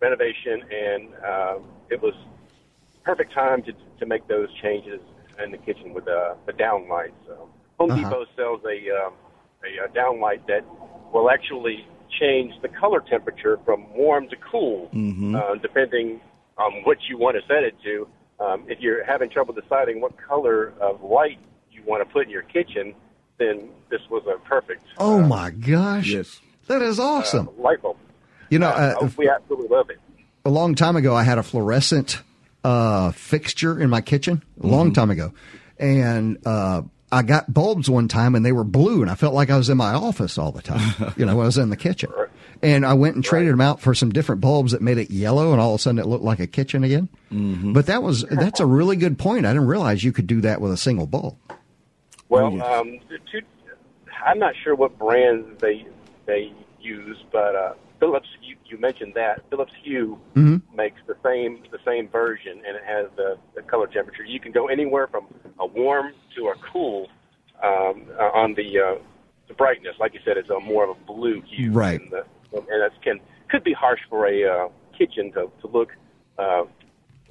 [0.01, 2.13] renovation, and uh, it was
[3.03, 5.01] perfect time to to make those changes
[5.43, 7.13] in the kitchen with uh, the down lights.
[7.25, 8.03] So Home Uh-huh.
[8.09, 9.13] Depot sells a um,
[9.63, 10.61] a, uh down light that
[11.13, 11.85] will actually
[12.19, 14.89] change the color temperature from warm to cool,
[15.35, 16.21] uh, depending
[16.57, 18.07] on what you want to set it to.
[18.43, 21.37] Um, if you're having trouble deciding what color of light
[21.71, 22.93] you want to put in your kitchen,
[23.39, 26.09] then this was a perfect Oh my gosh.
[26.09, 26.39] Yes.
[26.67, 27.49] That is awesome.
[27.49, 27.97] uh, light bulb.
[28.49, 29.97] you know, uh, Uh, we absolutely love it.
[30.45, 32.21] a long time ago, I had a fluorescent
[32.63, 34.43] uh, fixture in my kitchen.
[34.63, 35.31] A long time ago,
[35.79, 39.49] and uh, I got bulbs one time, and they were blue, and I felt like
[39.49, 41.13] I was in my office all the time.
[41.17, 42.11] you know, when I was in the kitchen,
[42.61, 45.51] and I went and traded them out for some different bulbs that made it yellow,
[45.51, 47.07] and all of a sudden it looked like a kitchen again.
[47.29, 49.45] But that was that's a really good point.
[49.45, 51.37] I didn't realize you could do that with a single bulb.
[52.29, 52.65] Well, yes.
[52.65, 52.99] um,
[53.31, 53.41] two,
[54.25, 55.87] I'm not sure what brands they
[56.25, 58.27] they use, but uh, Philips.
[58.41, 60.19] You, you mentioned that Philips Hue
[60.75, 64.23] makes the same the same version, and it has the, the color temperature.
[64.23, 65.27] You can go anywhere from
[65.59, 67.07] a warm to a cool
[67.63, 68.95] um, uh, on the uh,
[69.47, 69.95] the brightness.
[69.99, 71.99] Like you said, it's a more of a blue hue, Right.
[72.01, 75.89] And, the, and that can could be harsh for a uh, kitchen to to look.
[76.37, 76.63] Uh,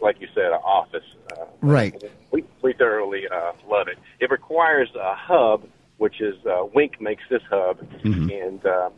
[0.03, 1.05] like you said, an office.
[1.31, 1.95] Uh, Right.
[2.31, 3.97] we, we thoroughly uh, love it.
[4.21, 5.65] It requires a hub,
[5.97, 8.29] which is uh, Wink makes this hub, Mm-hmm.
[8.31, 8.93] and um,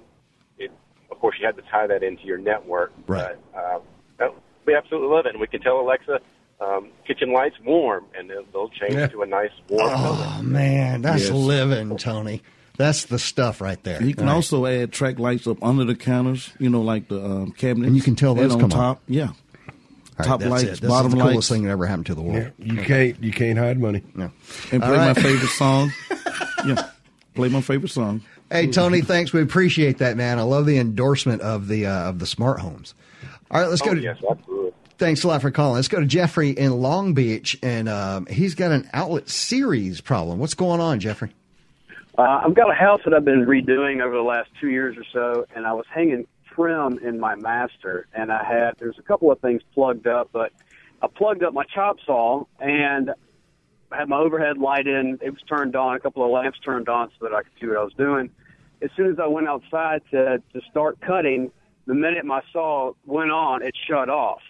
[1.11, 2.93] of course you had to tie that into your network.
[3.07, 3.37] Right.
[3.53, 3.79] But, uh,
[4.21, 4.35] no,
[4.67, 6.21] we absolutely love it, and we can tell Alexa
[6.61, 9.07] um, kitchen lights warm, and they'll, they'll change Yeah.
[9.09, 10.17] to a nice warm color.
[10.39, 11.33] Oh man, that's Yes.
[11.33, 12.43] living, Tony.
[12.77, 14.03] That's the stuff right there.
[14.03, 14.35] You can Right.
[14.35, 17.89] also add track lights up under the counters, you know, like the um, cabinets.
[17.89, 18.85] And you can tell those and come on on.
[18.97, 19.03] top.
[19.09, 19.29] Yeah.
[19.29, 19.33] All
[20.19, 20.81] right, top lights, it.
[20.81, 21.49] This bottom is the coolest lights.
[21.49, 22.53] thing that ever happened to the world.
[22.59, 24.03] Yeah, you can't you can't hide money.
[24.17, 24.31] No.
[24.73, 25.93] And All play my favorite song.
[26.67, 26.89] yeah.
[27.35, 28.23] Play my favorite song.
[28.51, 29.33] Hey Tony, thanks.
[29.33, 30.39] We appreciate that, man.
[30.39, 32.95] I love the endorsement of the uh, of the smart homes.
[33.51, 34.01] All right, let's go Oh, to.
[34.01, 34.73] yes, absolutely.
[34.97, 35.77] Thanks a lot for calling.
[35.77, 40.39] Let's go to Jeffrey in Long Beach, and um, he's got an outlet series problem.
[40.39, 41.31] What's going on, Jeffrey?
[42.17, 45.05] Uh, I've got a house that I've been redoing over the last two years or
[45.13, 49.31] so, and I was hanging trim in my master, and I had there's a couple
[49.31, 50.53] of things plugged up, but
[51.01, 53.15] I plugged up my chop saw and I
[53.93, 55.19] had my overhead light in.
[55.23, 57.67] It was turned on, a couple of lamps turned on so that I could see
[57.67, 58.31] what I was doing.
[58.83, 61.51] As soon as I went outside to to start cutting,
[61.87, 64.41] the minute my saw went on, it shut off.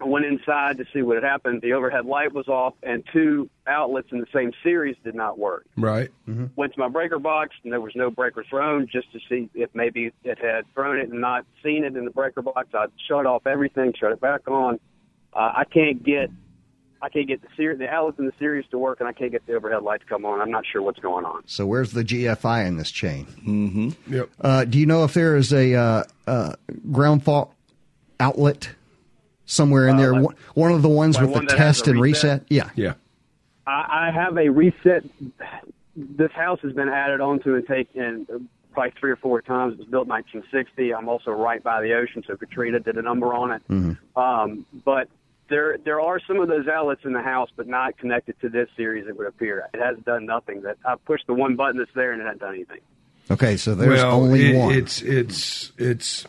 [0.00, 1.62] I went inside to see what had happened.
[1.62, 5.66] The overhead light was off, and two outlets in the same series did not work
[5.76, 6.10] Right.
[6.56, 9.70] went to my breaker box and there was no breaker thrown just to see if
[9.74, 12.68] maybe it had thrown it and not seen it in the breaker box.
[12.74, 14.80] I shut off everything, shut it back on.
[15.32, 16.28] Uh, I can't get
[17.04, 19.30] I can't get the ser- the outlets in the series to work and I can't
[19.30, 20.40] get the overhead lights to come on.
[20.40, 21.42] I'm not sure what's going on.
[21.46, 23.94] So where's the GFI in this chain?
[24.08, 24.30] Yep.
[24.40, 26.54] Uh, do you know if there is a uh, uh,
[26.90, 27.52] ground fault
[28.18, 28.70] outlet
[29.44, 30.12] somewhere in Uh, there?
[30.14, 32.40] like- one, one of the ones like with one the test and reset?
[32.40, 32.46] reset.
[32.48, 32.70] Yeah.
[32.74, 32.94] Yeah.
[33.66, 35.04] I, I have a reset.
[35.96, 39.74] This house has been added onto and taken probably three or four times.
[39.74, 40.92] It was built in 1960.
[40.94, 43.62] I'm also right by the ocean, so Katrina did a number on it.
[43.70, 44.18] Mm-hmm.
[44.18, 45.08] Um, but
[45.48, 48.68] there there are some of those outlets in the house, but not connected to this
[48.76, 49.06] series.
[49.06, 50.62] It would appear it has done nothing.
[50.62, 52.80] That I pushed the one button that's there and it hasn't done anything.
[53.30, 54.74] Okay, so there's well, only it- one.
[54.74, 56.26] It's it's it's,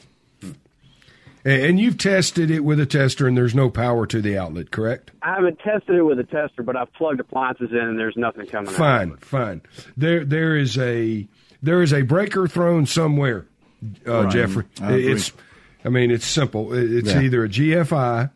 [1.44, 5.12] and you've tested it with a tester, and there's no power to the outlet, correct?
[5.22, 8.48] I haven't tested it with a tester, but I've plugged appliances in and there's nothing
[8.48, 8.76] coming out.
[8.76, 9.62] Fine, fine.
[9.98, 11.28] There there is a
[11.62, 13.46] there is a breaker thrown somewhere,
[14.08, 14.32] uh, Right.
[14.32, 14.66] Jeffrey.
[14.82, 15.12] I agree.
[15.14, 15.32] It's.
[15.86, 16.74] I mean, it's simple.
[16.74, 17.22] It's Yeah.
[17.22, 18.32] either a GFI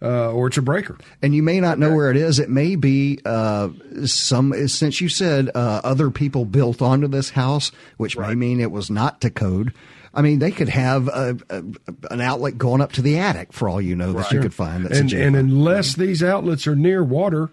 [0.00, 0.96] uh, or it's a breaker.
[1.22, 2.38] and you may not know where it is.
[2.38, 3.70] It may be uh,
[4.06, 8.70] some, since you said uh, other people built onto this house, which may mean it
[8.70, 9.72] was not to code.
[10.16, 11.64] I mean, they could have a, a,
[12.12, 14.84] an outlet going up to the attic for all you know that you could find.
[14.86, 17.50] That's and, and unless these outlets are near water,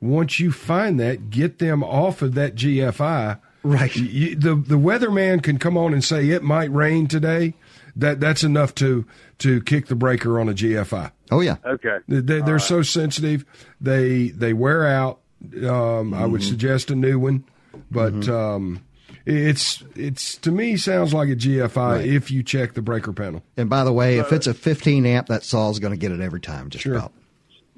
[0.00, 3.38] once you find that, get them off of that GFI.
[3.62, 3.94] Right.
[3.94, 7.54] You, the the weatherman can come on and say it might rain today.
[8.00, 9.06] That that's enough to
[9.38, 11.10] to kick the breaker on a GFI.
[11.30, 11.98] oh yeah, Okay.
[12.08, 13.44] They, they're so sensitive.
[13.80, 15.20] They they wear out.
[15.66, 17.44] Um, I would suggest a new one,
[17.90, 18.84] but um,
[19.24, 23.42] it's it's to me sounds like a GFI if you check the breaker panel.
[23.56, 26.12] and by the way, if it's a 15 amp, that saw is going to get
[26.12, 26.68] it every time.
[26.70, 26.96] Just Sure.
[26.96, 27.12] about.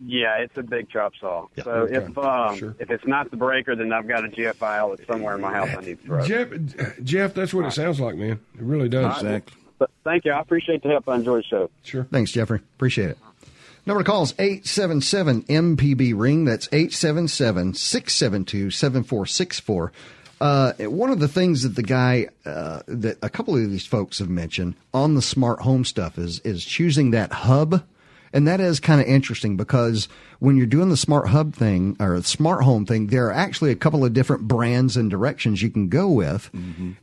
[0.04, 1.46] Yeah, it's a big chop saw.
[1.54, 1.94] Yeah, so okay.
[1.96, 2.74] if um, Sure.
[2.80, 5.68] if it's not the breaker, then I've got a GFI outlet somewhere in my house
[5.76, 6.26] I need to throw.
[6.26, 6.48] Jeff,
[7.04, 8.40] Jeff, that's what it sounds like, man.
[8.56, 9.22] It really does.
[9.22, 9.56] Exactly.
[9.82, 10.30] But thank you.
[10.30, 11.08] I appreciate the help.
[11.08, 11.68] I enjoy the show.
[11.82, 12.04] Sure.
[12.04, 12.60] Thanks, Jeffrey.
[12.76, 13.18] Appreciate it.
[13.84, 16.44] Number to call is 877 MPB Ring.
[16.44, 19.92] That's 877 672 7464.
[20.40, 24.20] Uh, one of the things that the guy, uh, that a couple of these folks
[24.20, 27.82] have mentioned on the smart home stuff is is choosing that hub,
[28.32, 30.06] and that is kind of interesting because
[30.38, 33.72] when you're doing the smart hub thing or the smart home thing, there are actually
[33.72, 36.50] a couple of different brands and directions you can go with,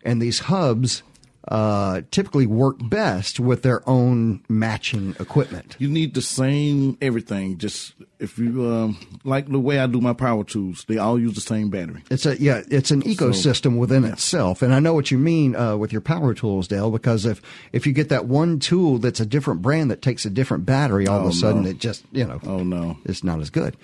[0.05, 1.03] and these hubs
[1.49, 5.75] uh, typically work best with their own matching equipment.
[5.79, 7.57] You need the same everything.
[7.57, 11.33] Just if you um, like the way I do my power tools, they all use
[11.33, 12.03] the same battery.
[12.11, 15.75] It's a yeah, it's an ecosystem within itself, and I know what you mean uh,
[15.75, 16.91] with your power tools, Dale.
[16.91, 17.41] Because if
[17.73, 21.07] if you get that one tool that's a different brand that takes a different battery,
[21.07, 21.69] all of Oh, a sudden no.
[21.71, 23.75] it just you know, oh no, it's not as good.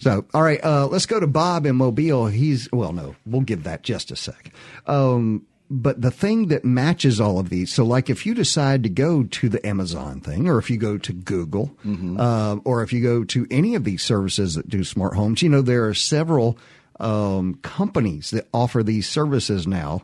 [0.00, 2.26] so all right, uh, let's go to Bob in Mobile.
[2.26, 4.50] He's well, no, we'll give that just a sec.
[4.86, 8.88] Um, but the thing that matches all of these, so like if you decide to
[8.88, 11.74] go to the Amazon thing, or if you go to Google,
[12.18, 15.48] uh, or if you go to any of these services that do smart homes, you
[15.48, 16.58] know there are several
[17.00, 20.02] um, companies that offer these services now.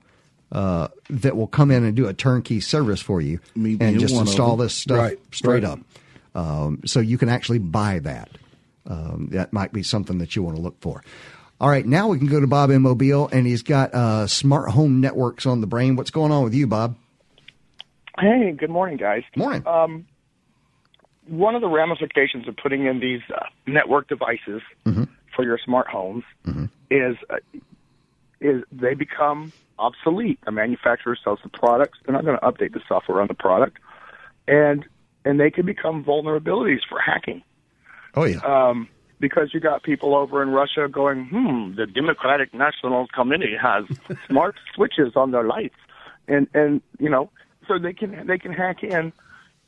[0.53, 4.57] Uh, that will come in and do a turnkey service for you and just install
[4.57, 5.79] this stuff Right, straight right.
[5.79, 5.79] up.
[6.35, 8.31] Um, so you can actually buy that.
[8.85, 11.05] Um, that might be something that you want to look for.
[11.61, 14.71] All right, now we can go to Bob in Mobile, and he's got uh, smart
[14.71, 15.95] home networks on the brain.
[15.95, 16.97] What's going on with you, Bob?
[18.19, 19.23] Hey, good morning, guys.
[19.37, 19.67] Morning.
[19.67, 20.07] Um,
[21.27, 24.63] one of the ramifications of putting in these uh, network devices
[25.37, 26.25] for your smart homes
[26.91, 27.37] is uh,
[28.41, 30.39] is they become obsolete.
[30.47, 33.77] A manufacturer sells the products; they're not going to update the software on the product,
[34.49, 34.85] and
[35.27, 37.43] and they can become vulnerabilities for hacking.
[38.15, 38.89] Oh yeah, Um,
[39.21, 43.85] because you got people over in Russia going, hmm, the Democratic National Committee has
[44.27, 45.77] smart switches on their lights,
[46.27, 47.31] and and you know,
[47.69, 49.13] so they can they can hack in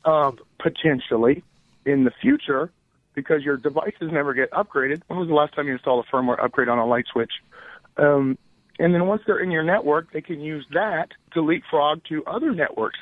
[0.03, 1.43] uh, potentially
[1.85, 2.71] in the future
[3.13, 5.01] because your devices never get upgraded.
[5.07, 7.31] When was the last time you installed a firmware upgrade on a light switch?
[7.97, 8.37] Um,
[8.79, 12.51] and then once they're in your network, they can use that to leapfrog to other
[12.51, 12.97] networks.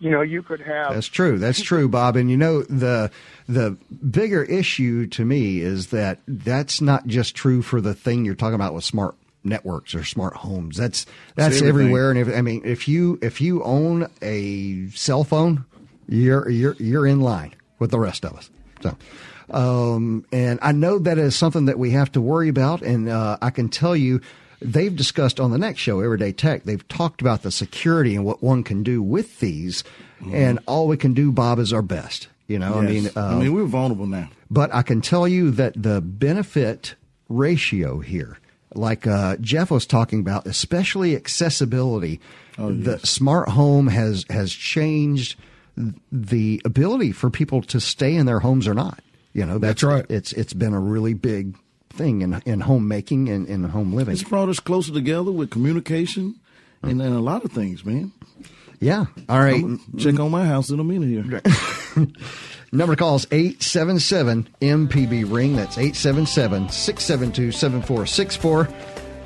[0.00, 1.38] You know, you could have That's true.
[1.38, 2.16] That's true, Bob.
[2.16, 3.10] And you know the
[3.48, 3.76] the
[4.10, 8.56] bigger issue to me is that that's not just true for the thing you're talking
[8.56, 9.14] about with smart
[9.44, 10.76] networks or smart homes.
[10.76, 12.10] That's that's everywhere.
[12.10, 15.64] And if, I mean, if you if you own a cell phone,
[16.08, 18.50] you're you're you're in line with the rest of us.
[18.82, 18.96] So.
[19.50, 22.80] Um, and I know that is something that we have to worry about.
[22.80, 24.22] And uh, I can tell you,
[24.60, 28.42] they've discussed on the next show, Everyday Tech, they've talked about the security and what
[28.42, 29.84] one can do with these.
[30.32, 32.28] And all we can do, Bob, is our best.
[32.46, 33.16] You know, I mean, Yes.
[33.16, 34.28] uh, I mean, we're vulnerable now.
[34.50, 36.94] but I can tell you that the benefit
[37.28, 38.38] ratio here,
[38.74, 42.20] like uh, Jeff was talking about, especially accessibility,
[42.56, 45.36] the smart home has has changed
[46.12, 49.00] the ability for people to stay in their homes or not.
[49.32, 50.06] You know, that's, That's right.
[50.08, 51.56] It's it's been a really big
[51.94, 54.12] thing in in homemaking and in home living.
[54.12, 56.40] It's brought us closer together with communication
[56.82, 58.12] and, and a lot of things, man.
[58.80, 59.06] Yeah.
[59.28, 59.64] All right.
[59.96, 61.40] Check on my house in a minute here.
[62.72, 65.56] Number to call is 877 MPB Ring.
[65.56, 68.68] That's 877 672 7464.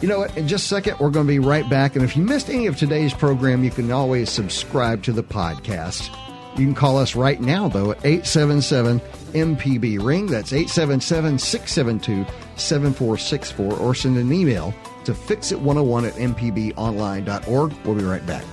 [0.00, 0.36] You know what?
[0.36, 1.96] In just a second, we're going to be right back.
[1.96, 6.14] And if you missed any of today's program, you can always subscribe to the podcast.
[6.58, 9.00] You can call us right now, though, at 877
[9.32, 10.26] MPB Ring.
[10.26, 13.74] That's 877 672 7464.
[13.74, 17.72] Or send an email to fixit101 at mpbonline.org.
[17.84, 18.44] We'll be right back.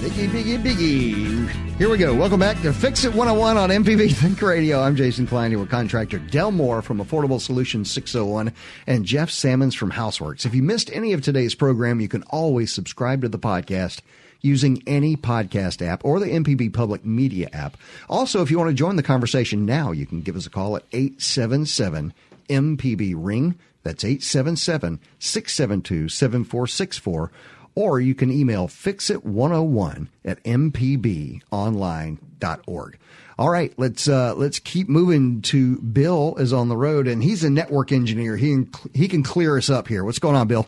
[0.00, 1.66] Biggie, biggie, biggie.
[1.76, 2.14] Here we go.
[2.14, 4.80] Welcome back to Fix It 101 on MPB Think Radio.
[4.80, 8.52] I'm Jason Klein here with contractor Del Moore from Affordable Solutions 601
[8.86, 10.46] and Jeff Sammons from Houseworks.
[10.46, 14.00] If you missed any of today's program, you can always subscribe to the podcast
[14.46, 17.76] using any podcast app or the MPB Public Media app.
[18.08, 20.76] Also, if you want to join the conversation now, you can give us a call
[20.76, 22.14] at 877
[22.48, 23.56] MPB Ring.
[23.82, 27.30] That's 877 672 7464
[27.76, 32.98] or you can email fixit101 at mpbonline.org.
[33.38, 37.44] All right, let's uh, let's keep moving to Bill is on the road and he's
[37.44, 38.34] a network engineer.
[38.36, 40.04] He he can clear us up here.
[40.04, 40.66] What's going on, Bill?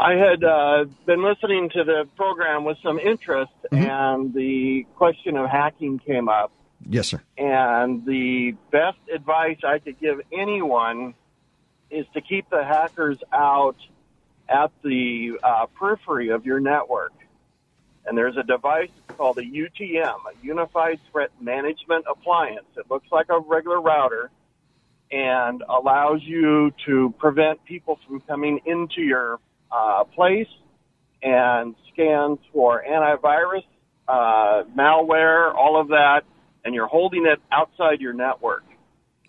[0.00, 5.50] I had uh, been listening to the program with some interest, and the question of
[5.50, 6.52] hacking came up.
[6.88, 7.20] Yes, sir.
[7.36, 11.12] And the best advice I could give anyone
[11.90, 13.76] is to keep the hackers out
[14.48, 17.12] at the uh, periphery of your network.
[18.06, 18.88] And there's a device
[19.18, 22.64] called a UTM, a Unified Threat Management Appliance.
[22.78, 24.30] It looks like a regular router
[25.12, 29.40] and allows you to prevent people from coming into your
[29.70, 30.48] uh, place
[31.22, 33.64] and scans for antivirus,
[34.08, 36.22] uh, malware, all of that,
[36.64, 38.64] and you're holding it outside your network.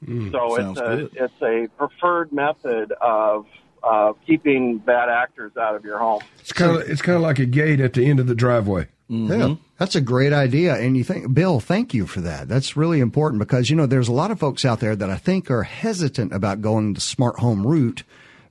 [0.05, 1.11] Mm, so it's a good.
[1.13, 3.45] it's a preferred method of
[3.83, 6.21] uh, keeping bad actors out of your home.
[6.39, 8.87] It's kind of it's kind of like a gate at the end of the driveway.
[9.11, 10.75] Yeah, that's a great idea.
[10.75, 12.47] And you think, Bill, thank you for that.
[12.47, 15.17] That's really important because, you know, there's a lot of folks out there that I
[15.17, 18.03] think are hesitant about going the smart home route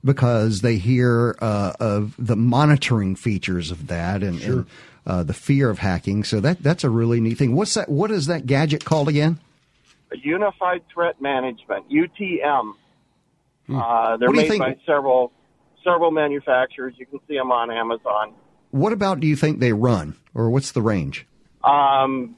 [0.03, 4.65] because they hear uh, of the monitoring features of that and, and
[5.05, 6.23] uh, the fear of hacking.
[6.23, 7.55] So that that's a really neat thing.
[7.55, 7.89] What's that?
[7.89, 9.39] What is that gadget called again?
[10.11, 12.73] Unified Threat Management (UTM).
[13.69, 15.31] Uh, they're What do you made think- by several
[15.83, 16.93] several manufacturers.
[16.97, 18.33] You can see them on Amazon.
[18.71, 21.25] What about do you think they run, or what's the range?
[21.63, 22.35] Um,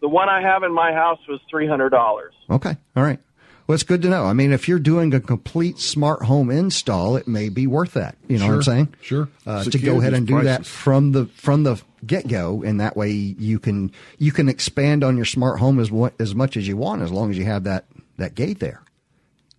[0.00, 2.34] the one I have in my house was three hundred dollars.
[2.50, 3.18] Okay, all right.
[3.66, 4.24] Well, it's good to know.
[4.24, 8.16] I mean, if you're doing a complete smart home install, it may be worth that.
[8.28, 8.94] You know what I'm saying?
[9.00, 9.28] Sure.
[9.46, 12.96] uh, to go ahead and do that from the from the get go, and that
[12.96, 16.68] way you can you can expand on your smart home as what as much as
[16.68, 17.86] you want, as long as you have that
[18.18, 18.82] that gate there.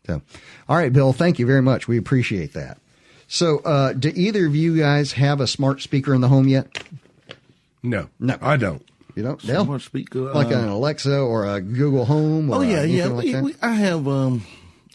[0.06, 0.22] So,
[0.70, 1.88] all right, Bill, thank you very much.
[1.88, 2.78] We appreciate that.
[3.28, 6.84] So, uh, do either of you guys have a smart speaker in the home yet?
[7.82, 8.88] No, no, I don't.
[9.16, 9.64] You don't, Dale?
[9.64, 12.50] Smart speaker, like uh, an Alexa or a Google Home?
[12.50, 13.08] Or Oh yeah, yeah.
[13.08, 14.08] like we, we, I have.
[14.08, 14.46] Um,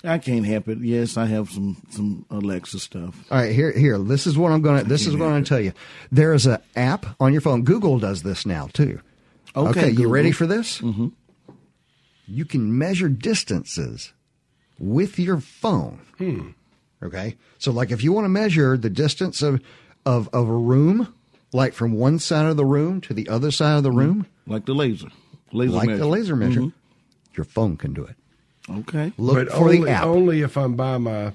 [0.05, 0.79] I can't help it.
[0.79, 3.25] Yes, I have some some Alexa stuff.
[3.31, 3.99] All right, here, here.
[3.99, 4.89] This is what I'm going to.
[4.89, 5.73] This is what I'm going to tell you.
[6.13, 7.63] There is an app on your phone.
[7.63, 9.01] Google does this now too.
[9.57, 10.81] Okay, you ready for this?
[10.81, 11.09] Mm-hmm.
[12.27, 14.13] You can measure distances
[14.79, 16.01] with your phone.
[16.19, 16.51] Hmm.
[17.03, 19.61] Okay, so like if you want to measure the distance of
[20.07, 21.13] of of a room,
[21.53, 24.67] like from one side of the room to the other side of the room, like
[24.67, 25.09] the laser,
[25.53, 25.99] laser like measure.
[25.99, 26.73] the laser measure, Mhm.
[27.37, 28.17] your phone can do it.
[28.71, 30.05] Okay, Look but for only, the app.
[30.05, 31.33] only if I'm by my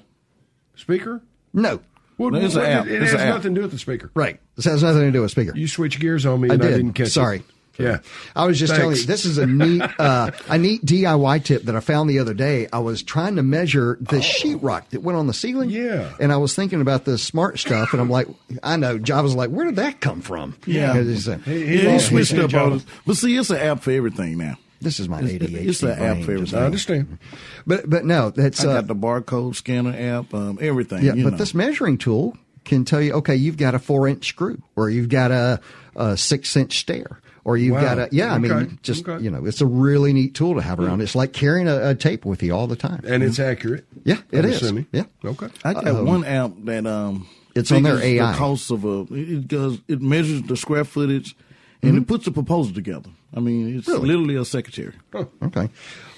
[0.74, 1.20] speaker.
[1.52, 1.80] No.
[2.18, 2.86] Well, No, it's an app.
[2.86, 3.34] It, it It's has an app.
[3.34, 4.10] nothing to do with the speaker.
[4.14, 4.40] Right.
[4.54, 5.52] This has nothing to do with speaker.
[5.54, 6.76] You switch gears on me, I and I, did.
[6.78, 7.38] didn't catch Sorry.
[7.38, 7.44] it.
[7.78, 7.98] Yeah.
[8.34, 11.76] I was just telling you, this is a neat, uh, a neat DIY tip that
[11.76, 12.68] I found the other day.
[12.72, 15.70] I was trying to measure the sheetrock that went on the ceiling.
[15.70, 16.12] Yeah.
[16.20, 18.28] And I was thinking about the smart stuff, and I'm like,
[18.62, 18.98] I know.
[18.98, 20.56] Java's like, where did that come from?
[20.66, 22.86] Yeah, And it's, uh, yeah, he switched up all this.
[23.06, 24.58] But see, it's an app for everything now.
[24.80, 26.58] This is my It's- ADHD It's an app for everything.
[26.58, 27.18] I understand.
[27.66, 31.02] But but no, that's I uh, got the barcode scanner app, um, everything.
[31.02, 31.36] Yeah, but know.
[31.38, 35.08] this measuring tool can tell you, okay, you've got a four inch screw, or you've
[35.08, 35.60] got a,
[35.94, 37.80] a six inch stair, or you've Wow.
[37.82, 38.34] got a yeah.
[38.34, 39.22] I mean, just Okay.
[39.24, 41.00] you know, it's a really neat tool to have around.
[41.00, 43.86] It's like carrying a, a tape with you all the time, And it's accurate.
[44.04, 44.56] Yeah, it I'm is.
[44.62, 44.86] assuming.
[44.92, 45.04] Yeah.
[45.24, 45.46] Okay.
[45.64, 48.32] I got Um, one app that um, It's on their figures AI.
[48.32, 51.36] The cost of a it it does it measures the square footage,
[51.82, 53.10] and it puts a proposal together.
[53.34, 54.02] I mean, it's Mm-hmm.
[54.02, 54.08] Really?
[54.08, 54.94] literally a secretary.
[55.42, 55.68] Okay.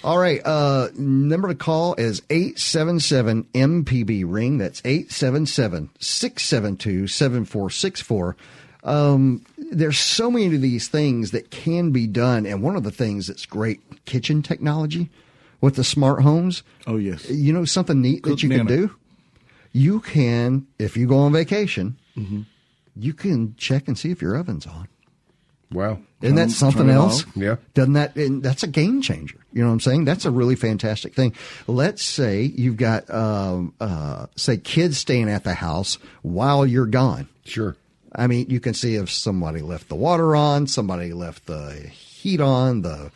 [0.04, 0.40] All right.
[0.44, 4.56] Uh, number to call is 877 MPB ring.
[4.58, 8.36] That's 877 672 7464.
[8.88, 12.46] Um, There's so many of these things that can be done.
[12.46, 15.10] And one of the things that's great kitchen technology
[15.60, 16.62] with the smart homes.
[16.86, 17.28] Oh, yes.
[17.28, 18.94] You know something neat Cook that you can do?
[19.72, 22.42] You can, if you go on vacation, Mm-hmm.
[22.96, 24.88] you can check and see if your oven's on.
[25.70, 26.00] Wow.
[26.20, 27.24] Isn't that something else?
[27.36, 27.56] Yeah.
[27.74, 29.38] Doesn't that, and that's a game changer.
[29.52, 30.04] You know what I'm saying?
[30.04, 31.34] That's a really fantastic thing.
[31.68, 37.28] Let's say you've got, um, uh, say kids staying at the house while you're gone.
[37.44, 37.76] Sure.
[38.14, 42.40] I mean, you can see if somebody left the water on, somebody left the heat
[42.40, 43.10] on, the,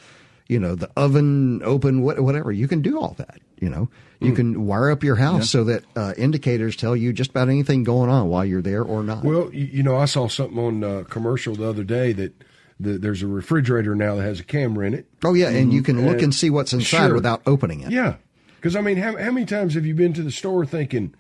[0.49, 2.53] you know, the oven open, what- whatever.
[2.53, 3.40] You can do all that.
[3.61, 3.88] You know,
[4.20, 5.43] you can wire up your house.
[5.43, 5.45] Yeah.
[5.61, 9.05] so that uh, indicators tell you just about anything going on while you're there or
[9.05, 9.24] not.
[9.24, 12.34] Well, you, you know, I saw something on uh, commercial the other day that
[12.80, 15.07] the, there's a refrigerator now that has a camera in it.
[15.22, 17.14] oh yeah, and you can look And- and see what's inside Sure.
[17.14, 17.93] without opening it.
[17.93, 18.16] Yeah.
[18.57, 21.14] Because, I mean, how, how many times have you been to the store thinking,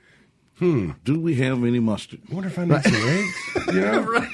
[0.62, 2.20] hmm, Do we have any mustard?
[2.30, 3.66] I wonder if I need some eggs?
[3.74, 4.26] You know?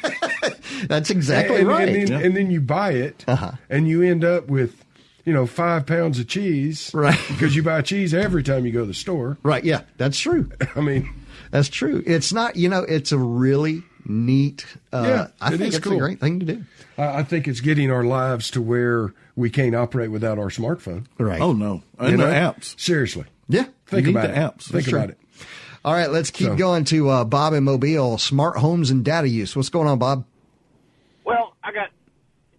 [0.86, 1.88] That's exactly and, right.
[1.88, 3.52] And then, and then you buy it, Uh-huh.
[3.68, 4.84] and you end up with,
[5.24, 6.90] you know, five pounds of cheese.
[6.94, 7.18] Right.
[7.28, 9.38] Because you buy cheese every time you go to the store.
[9.42, 9.64] Right.
[9.64, 10.50] Yeah, that's true.
[10.76, 11.08] I mean,
[11.50, 12.02] That's true.
[12.06, 15.86] It's not, you know, it's a really neat, uh, Yeah, I it think is it's
[15.86, 16.64] a great thing to do.
[16.96, 21.06] I, I think it's getting our lives to where we can't operate without our smartphone.
[21.18, 21.40] Right.
[21.40, 22.32] Oh no, and You the know?
[22.52, 22.78] apps.
[22.80, 23.24] Seriously.
[23.48, 23.66] Yeah.
[23.86, 24.44] Think You need about the it.
[24.44, 24.62] apps.
[24.64, 24.98] Think That's true.
[24.98, 25.18] about it.
[25.88, 29.26] All right, let's keep So- going to uh, Bob in Mobile, smart homes and data
[29.26, 29.56] use.
[29.56, 30.26] What's going on, Bob?
[31.24, 31.88] Well, I got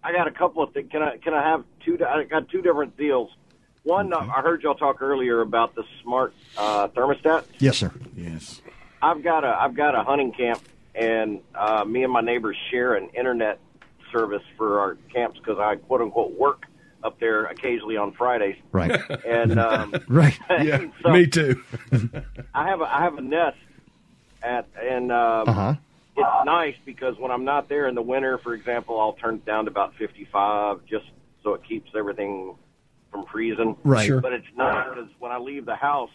[0.02, 0.90] I got a couple of things.
[0.90, 1.96] Can I can I have two?
[2.04, 3.30] I got two different deals.
[3.84, 7.44] One, uh, I heard y'all talk earlier about the smart uh, thermostat.
[7.60, 7.92] Yes, sir.
[8.16, 8.62] Yes.
[9.00, 10.60] I've got a I've got a hunting camp,
[10.96, 13.60] and uh, me and my neighbors share an internet
[14.10, 16.64] service for our camps because I quote unquote work
[17.02, 18.56] up there occasionally on Fridays.
[18.72, 19.00] Right.
[19.26, 20.38] And um, Right.
[20.62, 21.62] Yeah, so me too.
[22.54, 23.56] I have a I have a nest
[24.42, 25.74] at and um, Uh huh.
[26.16, 29.44] it's nice because when I'm not there in the winter, for example, I'll turn it
[29.46, 31.06] down to about 55 just
[31.42, 32.56] so it keeps everything
[33.10, 33.76] from freezing.
[33.84, 34.06] Right.
[34.06, 34.20] Sure.
[34.20, 36.10] But it's not because when I leave the house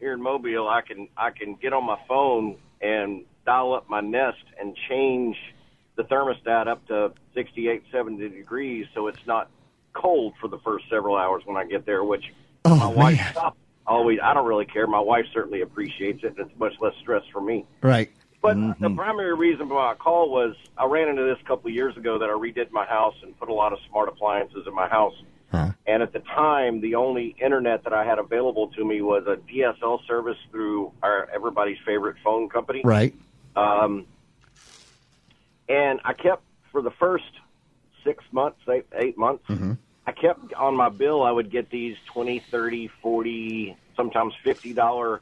[0.00, 4.00] here in Mobile, I can I can get on my phone and dial up my
[4.00, 5.36] Nest and change
[5.96, 9.50] the thermostat up to 68, 70 degrees, so it's not
[9.92, 12.04] cold for the first several hours when I get there.
[12.04, 12.32] Which
[12.64, 13.52] Oh, my wife man.
[13.86, 14.86] always I don't really care.
[14.86, 16.36] My wife certainly appreciates it.
[16.38, 17.64] And it's much less stress for me.
[17.82, 18.10] Right.
[18.42, 21.74] But the primary reason for my call was I ran into this a couple of
[21.74, 24.74] years ago that I redid my house and put a lot of smart appliances in
[24.74, 25.14] my house.
[25.86, 29.36] And at the time, the only internet that I had available to me was a
[29.50, 32.82] DSL service through our everybody's favorite phone company.
[32.84, 33.12] Right.
[33.56, 34.06] Um,
[35.68, 37.24] and I kept for the first
[38.04, 39.72] six months, eight, eight months, Mm-hmm.
[40.06, 41.22] I kept on my bill.
[41.22, 45.20] I would get these twenty, thirty, forty, sometimes fifty dollar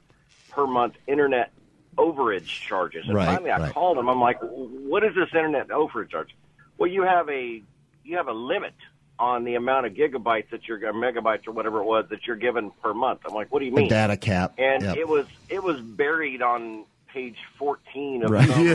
[0.50, 1.52] per month internet
[1.98, 3.04] overage charges.
[3.06, 3.74] And Right, finally, I right.
[3.74, 4.08] called them.
[4.08, 6.30] I'm like, "What is this internet overage charge?"
[6.78, 7.62] Well, you have a
[8.04, 8.74] you have a limit
[9.18, 12.36] on the amount of gigabytes that you're or megabytes or whatever it was that you're
[12.36, 13.20] given per month.
[13.26, 14.54] I'm like, "What do you mean?" data cap.
[14.58, 14.96] And Yep.
[14.96, 18.48] it was it was buried on page 14 of Right.
[18.48, 18.66] some,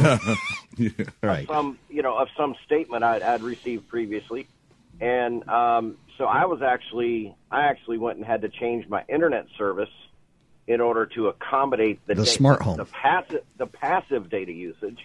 [0.77, 1.05] Yeah.
[1.23, 1.47] Right.
[1.47, 4.47] some you know of some statement I'd, I'd received previously,
[4.99, 9.45] and um, so I was actually I actually went and had to change my internet
[9.57, 9.89] service
[10.67, 12.77] in order to accommodate the The da- smart home.
[12.77, 14.99] the passive the passive data usage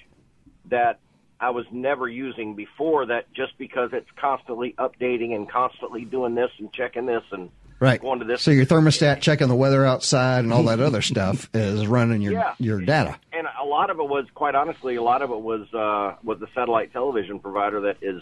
[0.66, 1.00] that
[1.40, 3.06] I was never using before.
[3.06, 7.50] That just because it's constantly updating and constantly doing this and checking this and
[7.80, 8.00] Right.
[8.00, 11.48] going to this So your thermostat checking the weather outside and all that other stuff
[11.54, 12.54] is running your Yeah.
[12.58, 13.18] your data.
[13.32, 16.38] and a lot of it was, quite honestly, a lot of it was uh, was
[16.40, 18.20] the satellite television provider that is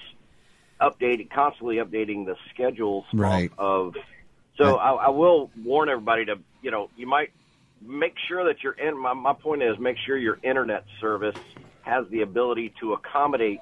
[0.81, 3.51] updating, constantly updating the schedules Right.
[3.59, 3.95] of.
[4.59, 7.31] So I, I will warn everybody to, you know, you might
[7.87, 8.99] make sure that your in.
[8.99, 11.37] My, my point is, make sure your internet service
[11.83, 13.61] has the ability to accommodate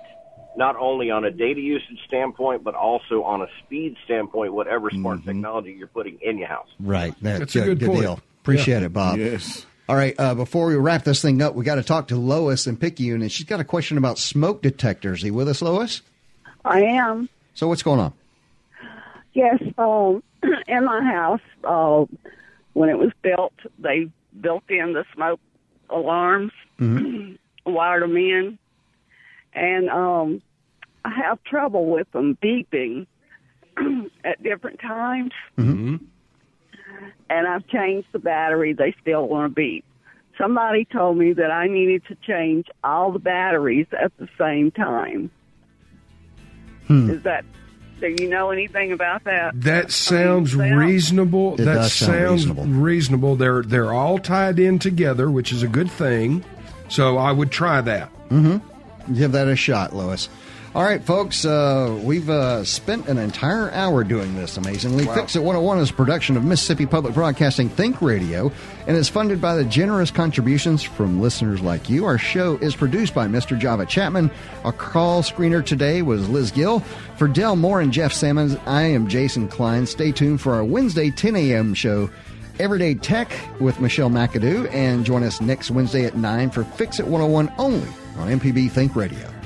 [0.57, 5.25] not only on a data usage standpoint, but also on a speed standpoint, whatever smart
[5.25, 6.69] technology you're putting in your house.
[6.81, 7.15] Right.
[7.21, 8.01] That's, That's a good point.
[8.01, 8.21] deal.
[8.43, 8.87] Appreciate Yeah.
[8.87, 9.19] it, Bob.
[9.19, 9.67] Yes.
[9.89, 10.15] All right.
[10.19, 13.23] Uh, before we wrap this thing up, we got to talk to Lois in Picayune,
[13.23, 15.23] and she's got a question about smoke detectors.
[15.23, 16.03] Are you with us, Lois?
[16.65, 17.29] I am.
[17.55, 18.13] So what's going on?
[19.35, 20.23] Yes, um,
[20.69, 22.05] in my house, uh,
[22.73, 24.09] when it was built, they
[24.41, 25.41] built in the smoke
[25.91, 26.53] alarms,
[27.67, 28.59] wired them in,
[29.55, 30.43] and um,
[31.05, 33.07] I have trouble with them beeping
[34.25, 35.33] at different times.
[35.59, 35.97] Mm-hmm.
[37.31, 39.85] And I've changed the battery; they still want to beep.
[40.39, 45.31] Somebody told me that I needed to change all the batteries at the same time.
[46.87, 47.11] Hmm.
[47.11, 47.45] Is that?
[48.01, 49.59] Do you know anything about that?
[49.61, 51.55] That sounds reasonable.
[51.55, 52.65] It that does sound sounds reasonable.
[52.65, 53.37] reasonable.
[53.37, 56.45] They're they're all tied in together, which is a good thing.
[56.89, 58.13] So I would try that.
[58.29, 58.74] Mm-hmm.
[59.13, 60.29] Give that a shot, Lois.
[60.75, 65.05] All right, folks, uh, we've uh, spent an entire hour doing this amazingly.
[65.05, 68.51] Fix It 101 is a production of Mississippi Public Broadcasting Think Radio
[68.89, 72.05] and is funded by the generous contributions from listeners like you.
[72.07, 73.57] Our show is produced by Mr.
[73.57, 74.33] Java Chapman.
[74.65, 76.81] Our call screener today was Liz Gill.
[77.19, 79.87] For Dell Moore and Jeff Sammons, I am Jason Klein.
[79.87, 81.75] Stay tuned for our Wednesday 10 a.m.
[81.75, 82.11] show.
[82.59, 83.31] Everyday Tech
[83.61, 87.89] with Michelle McAdoo, and join us next Wednesday at 9 for Fix It 101 only
[88.19, 89.44] on MPB Think Radio.